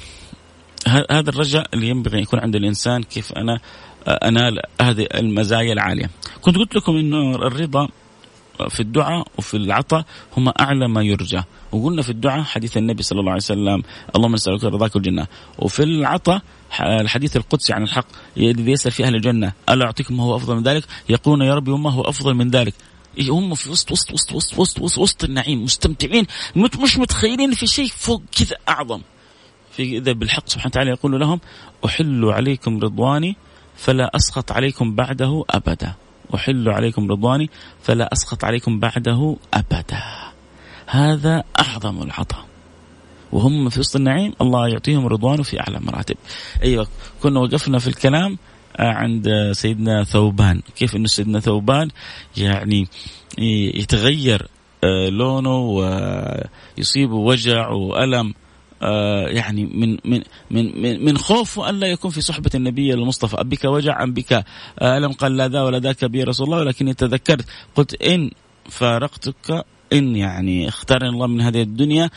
هذا 0.87 1.29
الرجاء 1.29 1.69
اللي 1.73 1.89
ينبغي 1.89 2.21
يكون 2.21 2.39
عند 2.39 2.55
الإنسان 2.55 3.03
كيف 3.03 3.33
أنا 3.33 3.59
أنال 4.07 4.59
هذه 4.81 5.07
المزايا 5.15 5.73
العالية. 5.73 6.09
كنت 6.41 6.57
قلت 6.57 6.75
لكم 6.75 6.95
أنه 6.97 7.35
الرضا 7.35 7.87
في 8.69 8.79
الدعاء 8.79 9.27
وفي 9.37 9.57
العطاء 9.57 10.05
هما 10.37 10.53
أعلى 10.59 10.87
ما 10.87 11.01
يرجى. 11.01 11.41
وقلنا 11.71 12.01
في 12.01 12.09
الدعاء 12.09 12.43
حديث 12.43 12.77
النبي 12.77 13.03
صلى 13.03 13.19
الله 13.19 13.31
عليه 13.31 13.41
وسلم 13.41 13.83
اللهم 14.15 14.33
نسألك 14.33 14.63
رضاك 14.63 14.95
والجنة. 14.95 15.27
وفي 15.59 15.83
العطاء 15.83 16.41
الحديث 16.81 17.37
القدسي 17.37 17.73
عن 17.73 17.83
الحق 17.83 18.07
الذي 18.37 18.71
يسأل 18.71 18.91
في 18.91 19.03
أهل 19.03 19.15
الجنة 19.15 19.53
ألا 19.69 19.85
أعطيكم 19.85 20.17
ما 20.17 20.23
هو 20.23 20.35
أفضل 20.35 20.55
من 20.55 20.63
ذلك؟ 20.63 20.83
يقولون 21.09 21.47
يا 21.47 21.53
ربي 21.53 21.71
وما 21.71 21.91
هو 21.91 22.01
أفضل 22.01 22.33
من 22.33 22.49
ذلك؟ 22.49 22.73
هم 23.19 23.55
في 23.55 23.69
وسط 23.69 23.91
وسط 23.91 24.13
وسط 24.13 24.33
وسط 24.33 24.59
وسط, 24.59 24.79
وسط, 24.79 24.97
وسط 24.97 25.23
النعيم 25.23 25.63
مستمتعين 25.63 26.25
مش 26.55 26.97
متخيلين 26.97 27.51
في 27.51 27.67
شيء 27.67 27.87
فوق 27.87 28.21
كذا 28.31 28.57
أعظم. 28.69 29.01
في 29.71 29.97
إذا 29.97 30.11
بالحق 30.11 30.49
سبحانه 30.49 30.71
وتعالى 30.71 30.89
يقول 30.89 31.19
لهم 31.19 31.39
أحل 31.85 32.25
عليكم 32.25 32.79
رضواني 32.79 33.35
فلا 33.75 34.11
أسخط 34.15 34.51
عليكم 34.51 34.95
بعده 34.95 35.43
أبدا. 35.49 35.93
أحل 36.35 36.69
عليكم 36.69 37.11
رضواني 37.11 37.49
فلا 37.81 38.13
أسخط 38.13 38.45
عليكم 38.45 38.79
بعده 38.79 39.35
أبدا. 39.53 40.03
هذا 40.87 41.43
أعظم 41.59 42.01
العطاء. 42.01 42.45
وهم 43.31 43.69
في 43.69 43.79
وسط 43.79 43.95
النعيم 43.95 44.33
الله 44.41 44.67
يعطيهم 44.67 45.07
رضوانه 45.07 45.43
في 45.43 45.59
أعلى 45.59 45.79
مراتب. 45.79 46.15
أيوة 46.63 46.87
كنا 47.23 47.39
وقفنا 47.39 47.79
في 47.79 47.87
الكلام 47.87 48.37
آه، 48.77 48.93
عند 48.93 49.51
سيدنا 49.51 50.03
ثوبان. 50.03 50.61
كيف 50.75 50.95
أنه 50.95 51.07
سيدنا 51.07 51.39
ثوبان 51.39 51.89
يعني 52.37 52.87
يتغير 53.37 54.47
آه، 54.83 55.09
لونه 55.09 55.57
ويصيبه 55.57 57.15
وجع 57.15 57.69
وألم 57.69 58.33
يعني 59.27 59.65
من 59.65 59.97
من 60.05 60.21
من 60.51 61.05
من 61.05 61.17
خوفه 61.17 61.69
الا 61.69 61.87
يكون 61.87 62.11
في 62.11 62.21
صحبة 62.21 62.49
النبي 62.55 62.93
المصطفى. 62.93 63.37
بك 63.43 63.65
وجع 63.65 64.03
أم 64.03 64.13
بك؟ 64.13 64.45
ألم 64.81 65.11
قال 65.11 65.37
لا 65.37 65.47
ذا 65.47 65.61
ولا 65.61 65.79
ذاك 65.79 66.05
بي 66.05 66.23
رسول 66.23 66.47
الله؟ 66.47 66.57
ولكني 66.59 66.93
تذكرت. 66.93 67.45
قلت 67.75 68.01
إن 68.01 68.31
فارقتك 68.69 69.65
إن 69.93 70.15
يعني 70.15 70.67
اختارني 70.67 71.09
الله 71.09 71.27
من 71.27 71.41
هذه 71.41 71.61
الدنيا. 71.61 72.09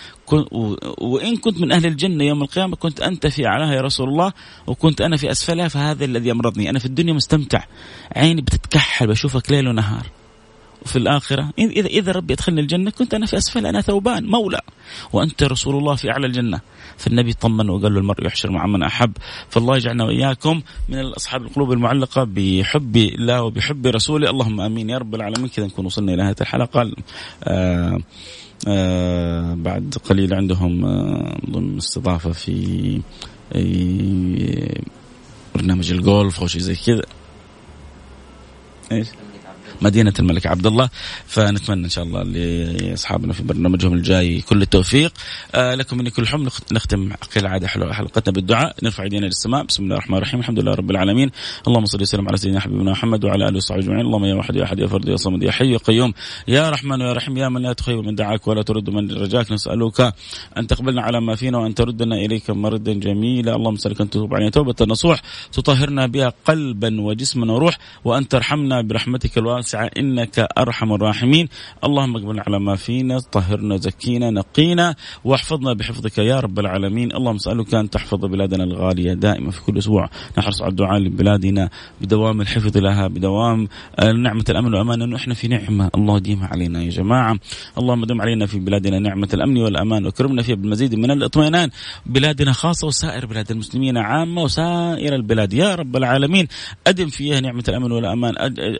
وإن 0.98 1.36
كنت 1.36 1.60
من 1.60 1.72
أهل 1.72 1.86
الجنة 1.86 2.24
يوم 2.24 2.42
القيامة 2.42 2.76
كنت 2.76 3.00
أنت 3.00 3.26
في 3.26 3.46
أعلاها 3.46 3.74
يا 3.74 3.80
رسول 3.80 4.08
الله 4.08 4.32
وكنت 4.66 5.00
أنا 5.00 5.16
في 5.16 5.30
أسفلها 5.30 5.68
فهذا 5.68 6.04
الذي 6.04 6.32
أمرضني. 6.32 6.70
أنا 6.70 6.78
في 6.78 6.86
الدنيا 6.86 7.12
مستمتع. 7.12 7.64
عيني 8.16 8.40
بتتكحل 8.40 9.06
بشوفك 9.06 9.50
ليل 9.50 9.68
ونهار. 9.68 10.06
وفي 10.82 10.96
الآخرة. 10.96 11.52
إذا 11.58 11.86
إذا 11.86 12.12
ربي 12.12 12.32
يدخلني 12.32 12.60
الجنة 12.60 12.90
كنت 12.90 13.14
أنا 13.14 13.26
في 13.26 13.36
أسفل 13.36 13.66
أنا 13.66 13.80
ثوبان 13.80 14.26
مولى. 14.26 14.60
وأنت 15.12 15.42
رسول 15.42 15.76
الله 15.76 15.94
في 15.94 16.10
أعلى 16.10 16.26
الجنة. 16.26 16.60
فالنبي 16.96 17.32
طمن 17.32 17.70
وقال 17.70 17.94
له 17.94 18.00
المرء 18.00 18.26
يحشر 18.26 18.50
مع 18.50 18.66
من 18.66 18.82
أحب. 18.82 19.12
فالله 19.50 19.76
يجعلنا 19.76 20.04
وإياكم 20.04 20.62
من 20.88 20.98
أصحاب 20.98 21.42
القلوب 21.42 21.72
المعلقة 21.72 22.24
بحب 22.24 22.96
الله 22.96 23.42
وبحب 23.42 23.86
رسوله. 23.86 24.30
اللهم 24.30 24.60
آمين. 24.60 24.90
يا 24.90 24.98
رب 24.98 25.14
العالمين. 25.14 25.48
كذا 25.48 25.66
نكون 25.66 25.86
وصلنا 25.86 26.14
إلى 26.14 26.22
نهاية 26.22 26.36
الحلقة. 26.40 26.92
آه 27.44 27.98
آه 28.68 29.54
بعد 29.54 29.94
قليل 30.08 30.34
عندهم 30.34 30.84
آه 30.84 31.38
استضافة 31.78 32.32
في 32.32 33.00
برنامج 35.54 35.92
الجولف 35.92 36.40
أو 36.40 36.46
شيء 36.46 36.60
زي 36.60 36.74
كذا. 36.74 37.02
إيش؟ 38.92 39.08
مدينة 39.82 40.12
الملك 40.18 40.46
عبد 40.46 40.66
الله 40.66 40.88
فنتمنى 41.26 41.84
إن 41.84 41.90
شاء 41.90 42.04
الله 42.04 42.22
لأصحابنا 42.22 43.32
في 43.32 43.42
برنامجهم 43.42 43.92
الجاي 43.92 44.40
كل 44.40 44.62
التوفيق. 44.62 45.12
آه 45.54 45.74
لكم 45.74 45.98
مني 45.98 46.10
كل 46.10 46.26
حمل 46.26 46.48
نختم 46.72 47.10
كالعاده 47.34 47.68
حلقتنا 47.68 48.34
بالدعاء. 48.34 48.76
نرفع 48.82 49.02
إيدينا 49.02 49.26
للسماء. 49.26 49.64
بسم 49.64 49.82
الله 49.82 49.94
الرحمن 49.94 50.16
الرحيم. 50.16 50.40
الحمد 50.40 50.58
لله 50.58 50.74
رب 50.74 50.90
العالمين. 50.90 51.30
اللهم 51.68 51.84
صل 51.84 52.02
وسلم 52.02 52.28
على 52.28 52.36
سيدنا 52.36 52.60
حبيبنا 52.60 52.90
محمد 52.90 53.24
وعلى 53.24 53.48
آله 53.48 53.56
وصحبه 53.56 53.80
أجمعين. 53.80 54.06
اللهم 54.06 54.24
يا 54.24 54.34
واحد 54.34 54.56
يا 54.56 54.64
أحد 54.64 54.78
يا 54.78 54.86
فرد 54.86 55.08
يا 55.08 55.16
صمد 55.16 55.42
يا 55.42 55.50
حي 55.50 55.72
يا 55.72 55.78
قيوم. 55.78 56.12
يا 56.48 56.70
رحمن 56.70 57.00
يا 57.00 57.12
رحيم. 57.12 57.36
يا 57.36 57.48
من 57.48 57.62
لا 57.62 57.72
تخيب 57.72 57.98
من 57.98 58.14
دعاك 58.14 58.48
ولا 58.48 58.62
ترد 58.62 58.90
من 58.90 59.10
رجاك. 59.10 59.52
نسألك 59.52 60.14
أن 60.56 60.66
تقبلنا 60.66 61.02
على 61.02 61.20
ما 61.20 61.34
فينا 61.34 61.58
وأن 61.58 61.74
تردنا 61.74 62.16
إليك 62.16 62.50
مردا 62.50 62.92
جميلا. 62.92 63.56
اللهم 63.56 63.76
صل 63.76 63.90
أن 63.90 64.10
تتوب 64.10 64.34
علينا 64.34 64.50
توبة 64.50 64.74
نصوح. 64.80 65.22
تطهرنا 65.52 66.06
بها 66.06 66.32
قلبا 66.44 67.00
وجسما 67.00 67.52
وروح. 67.52 67.78
وأن 68.04 68.28
ترحمنا 68.28 68.82
برحمتك 68.82 69.38
الواسعة. 69.38 69.67
واسعة. 69.68 69.90
إنك 69.98 70.48
أرحم 70.58 70.92
الراحمين. 70.92 71.48
اللهم 71.84 72.16
اقبل 72.16 72.40
على 72.40 72.60
ما 72.60 72.76
فينا 72.76 73.18
طهرنا 73.18 73.76
زكينا 73.76 74.30
نقينا 74.30 74.94
واحفظنا 75.24 75.72
بحفظك 75.72 76.18
يا 76.18 76.40
رب 76.40 76.58
العالمين. 76.58 77.12
اللهم 77.12 77.36
اسألك 77.36 77.74
أن 77.74 77.90
تحفظ 77.90 78.24
بلادنا 78.24 78.64
الغالية 78.64 79.12
دائما 79.12 79.50
في 79.50 79.62
كل 79.62 79.78
أسبوع. 79.78 80.10
نحرص 80.38 80.62
على 80.62 80.70
الدعاء 80.70 80.98
لبلادنا 81.00 81.70
بدوام 82.00 82.40
الحفظ 82.40 82.76
لها 82.76 83.06
بدوام 83.08 83.68
نعمة 83.98 84.44
الأمن 84.48 84.74
والأمان 84.74 85.02
أنه 85.02 85.16
إحنا 85.16 85.34
في 85.34 85.48
نعمة. 85.48 85.90
الله 85.94 86.16
يديمها 86.16 86.46
علينا 86.46 86.82
يا 86.82 86.90
جماعة. 86.90 87.38
اللهم 87.78 88.04
دم 88.04 88.20
علينا 88.20 88.46
في 88.46 88.58
بلادنا 88.58 88.98
نعمة 88.98 89.28
الأمن 89.34 89.58
والأمان 89.58 90.06
وكرمنا 90.06 90.42
فيها 90.42 90.56
بالمزيد 90.56 90.94
من 90.94 91.10
الاطمئنان. 91.10 91.70
بلادنا 92.06 92.52
خاصة 92.52 92.86
وسائر 92.86 93.26
بلاد 93.26 93.50
المسلمين 93.50 93.96
عامة 93.96 94.42
وسائر 94.42 95.14
البلاد. 95.14 95.52
يا 95.52 95.74
رب 95.74 95.96
العالمين 95.96 96.48
أدم 96.86 97.06
فيها 97.06 97.40
نعمة 97.40 97.64
الأمن 97.68 97.92
والأمان. 97.92 98.34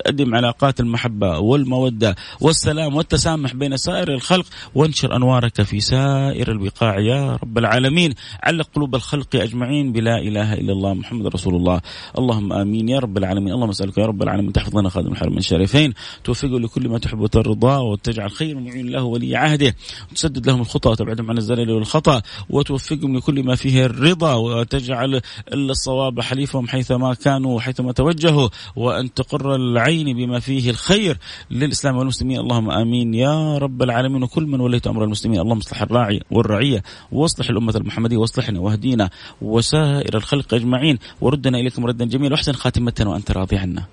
أدم 0.06 0.34
علاقات 0.34 0.77
المحبة 0.80 1.38
والمودة 1.38 2.16
والسلام 2.40 2.96
والتسامح 2.96 3.54
بين 3.54 3.76
سائر 3.76 4.14
الخلق 4.14 4.46
وانشر 4.74 5.16
أنوارك 5.16 5.62
في 5.62 5.80
سائر 5.80 6.52
البقاع 6.52 6.98
يا 6.98 7.36
رب 7.42 7.58
العالمين. 7.58 8.14
علق 8.42 8.68
قلوب 8.74 8.94
الخلق 8.94 9.36
أجمعين 9.36 9.92
بلا 9.92 10.18
إله 10.18 10.54
إلا 10.54 10.72
الله 10.72 10.94
محمد 10.94 11.26
رسول 11.26 11.54
الله. 11.54 11.80
اللهم 12.18 12.52
آمين 12.52 12.88
يا 12.88 12.98
رب 12.98 13.18
العالمين. 13.18 13.52
اللهم 13.52 13.70
أسألك 13.70 13.98
يا 13.98 14.06
رب 14.06 14.22
العالمين. 14.22 14.52
تحفظ 14.52 14.78
لنا 14.78 14.88
خادم 14.88 15.12
الحرمين 15.12 15.38
الشريفين. 15.38 15.94
توفقه 16.24 16.60
لكل 16.60 16.88
ما 16.88 16.98
تحب 16.98 17.20
وترضى 17.20 17.76
وتجعل 17.76 18.30
خير 18.30 18.60
معين 18.60 18.88
له 18.88 19.02
ولي 19.02 19.36
عهده. 19.36 19.74
وتسدد 20.10 20.46
لهم 20.46 20.60
الخطى 20.60 20.90
وتبعدهم 20.90 21.30
عن 21.30 21.38
الزلل 21.38 21.70
والخطأ. 21.70 22.22
وتوفقهم 22.50 23.16
لكل 23.16 23.44
ما 23.44 23.54
فيه 23.54 23.86
الرضا 23.86 24.34
وتجعل 24.34 25.20
الصواب 25.52 26.20
حليفهم 26.20 26.68
حيثما 26.68 27.14
كانوا 27.14 27.56
وحيثما 27.56 27.92
توجهوا. 27.92 28.48
وأن 28.76 29.14
تقر 29.14 29.54
العين 29.54 30.16
بما 30.16 30.40
فيه 30.40 30.67
الخير 30.70 31.18
للإسلام 31.50 31.96
والمسلمين. 31.96 32.40
اللهم 32.40 32.70
آمين 32.70 33.14
يا 33.14 33.58
رب 33.58 33.82
العالمين. 33.82 34.22
وكل 34.22 34.46
من 34.46 34.60
وليت 34.60 34.86
أمر 34.86 35.04
المسلمين. 35.04 35.40
اللهم 35.40 35.58
اصلح 35.58 35.82
الراعي 35.82 36.20
والرعية 36.30 36.82
واصلح 37.12 37.50
الأمة 37.50 37.76
المحمدية 37.76 38.16
واصلحنا 38.16 38.60
واهدينا 38.60 39.10
وسائر 39.42 40.16
الخلق 40.16 40.54
أجمعين. 40.54 40.98
وردنا 41.20 41.58
إليكم 41.58 41.86
ردا 41.86 42.04
جميلا. 42.04 42.32
واحسن 42.32 42.52
خاتمتنا 42.52 43.10
وأنت 43.10 43.30
راضي 43.30 43.56
عنا. 43.56 43.84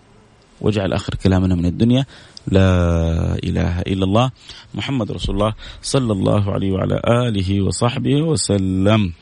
واجعل 0.61 0.93
آخر 0.93 1.15
كلامنا 1.15 1.55
من 1.55 1.65
الدنيا. 1.65 2.05
لا 2.47 3.35
إله 3.43 3.81
إلا 3.81 4.03
الله 4.03 4.31
محمد 4.73 5.11
رسول 5.11 5.35
الله 5.35 5.53
صلى 5.81 6.13
الله 6.13 6.51
عليه 6.51 6.71
وعلى 6.71 7.01
آله 7.07 7.61
وصحبه 7.61 8.21
وسلم. 8.21 9.13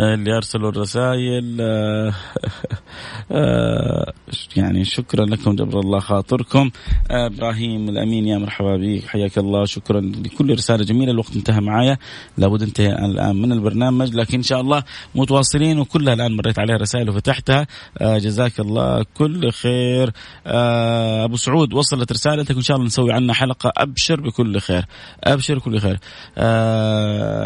اللي 0.00 0.36
أرسلوا 0.36 0.70
الرسائل 0.70 1.58
آه، 1.60 2.12
آه، 3.32 4.12
يعني 4.56 4.84
شكرا 4.84 5.24
لكم 5.24 5.56
جبر 5.56 5.80
الله 5.80 5.98
خاطركم. 5.98 6.70
آه، 7.10 7.26
إبراهيم 7.26 7.88
الأمين 7.88 8.26
يا 8.26 8.38
مرحبا 8.38 8.76
بك 8.76 9.06
حياك 9.06 9.38
الله 9.38 9.64
شكرا 9.64 10.00
لكل 10.00 10.52
رسالة 10.52 10.84
جميلة 10.84 11.12
الوقت 11.12 11.36
انتهى 11.36 11.60
معايا. 11.60 11.98
لابد 12.38 12.62
انتهى 12.62 12.88
الآن 12.88 13.36
من 13.36 13.52
البرنامج 13.52 14.14
لكن 14.14 14.36
إن 14.36 14.42
شاء 14.42 14.60
الله 14.60 14.82
متواصلين 15.14 15.78
وكلها 15.78 16.14
الآن 16.14 16.36
مريت 16.36 16.58
عليها 16.58 16.76
رسائل 16.76 17.10
وفتحتها. 17.10 17.66
جزاك 18.02 18.60
الله 18.60 19.04
كل 19.14 19.50
خير. 19.52 20.12
أبو 20.46 21.36
سعود 21.36 21.74
وصلت 21.74 22.12
رسالتك 22.12 22.54
وإن 22.54 22.62
شاء 22.62 22.76
الله 22.76 22.86
نسوي 22.86 23.12
عنها 23.12 23.34
حلقة 23.34 23.72
أبشر 23.76 24.20
بكل 24.20 24.60
خير. 24.60 24.84
أبشر 25.24 25.58
بكل 25.58 25.78
خير. 25.78 25.98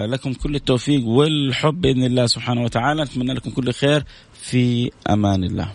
لكم 0.06 0.32
كل 0.32 0.54
التوفيق 0.54 1.06
والحب 1.06 1.80
بإذن 1.80 2.04
الله 2.04 2.26
سبحانه 2.38 2.62
وتعالى. 2.64 3.02
نتمنى 3.02 3.32
لكم 3.34 3.50
كل 3.50 3.72
خير. 3.72 4.04
في 4.42 4.90
أمان 5.10 5.44
الله. 5.44 5.68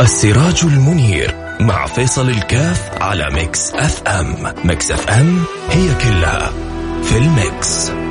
السراج 0.00 0.60
المنير 0.64 1.34
مع 1.60 1.86
فيصل 1.86 2.28
الكاف 2.28 3.02
على 3.02 3.30
Mix 3.30 3.74
FM. 3.74 4.52
Mix 4.64 4.90
FM 4.90 5.44
هي 5.70 5.94
كلها 5.94 6.50
في 7.02 7.18
ال 7.18 7.35
mix. 7.35 8.05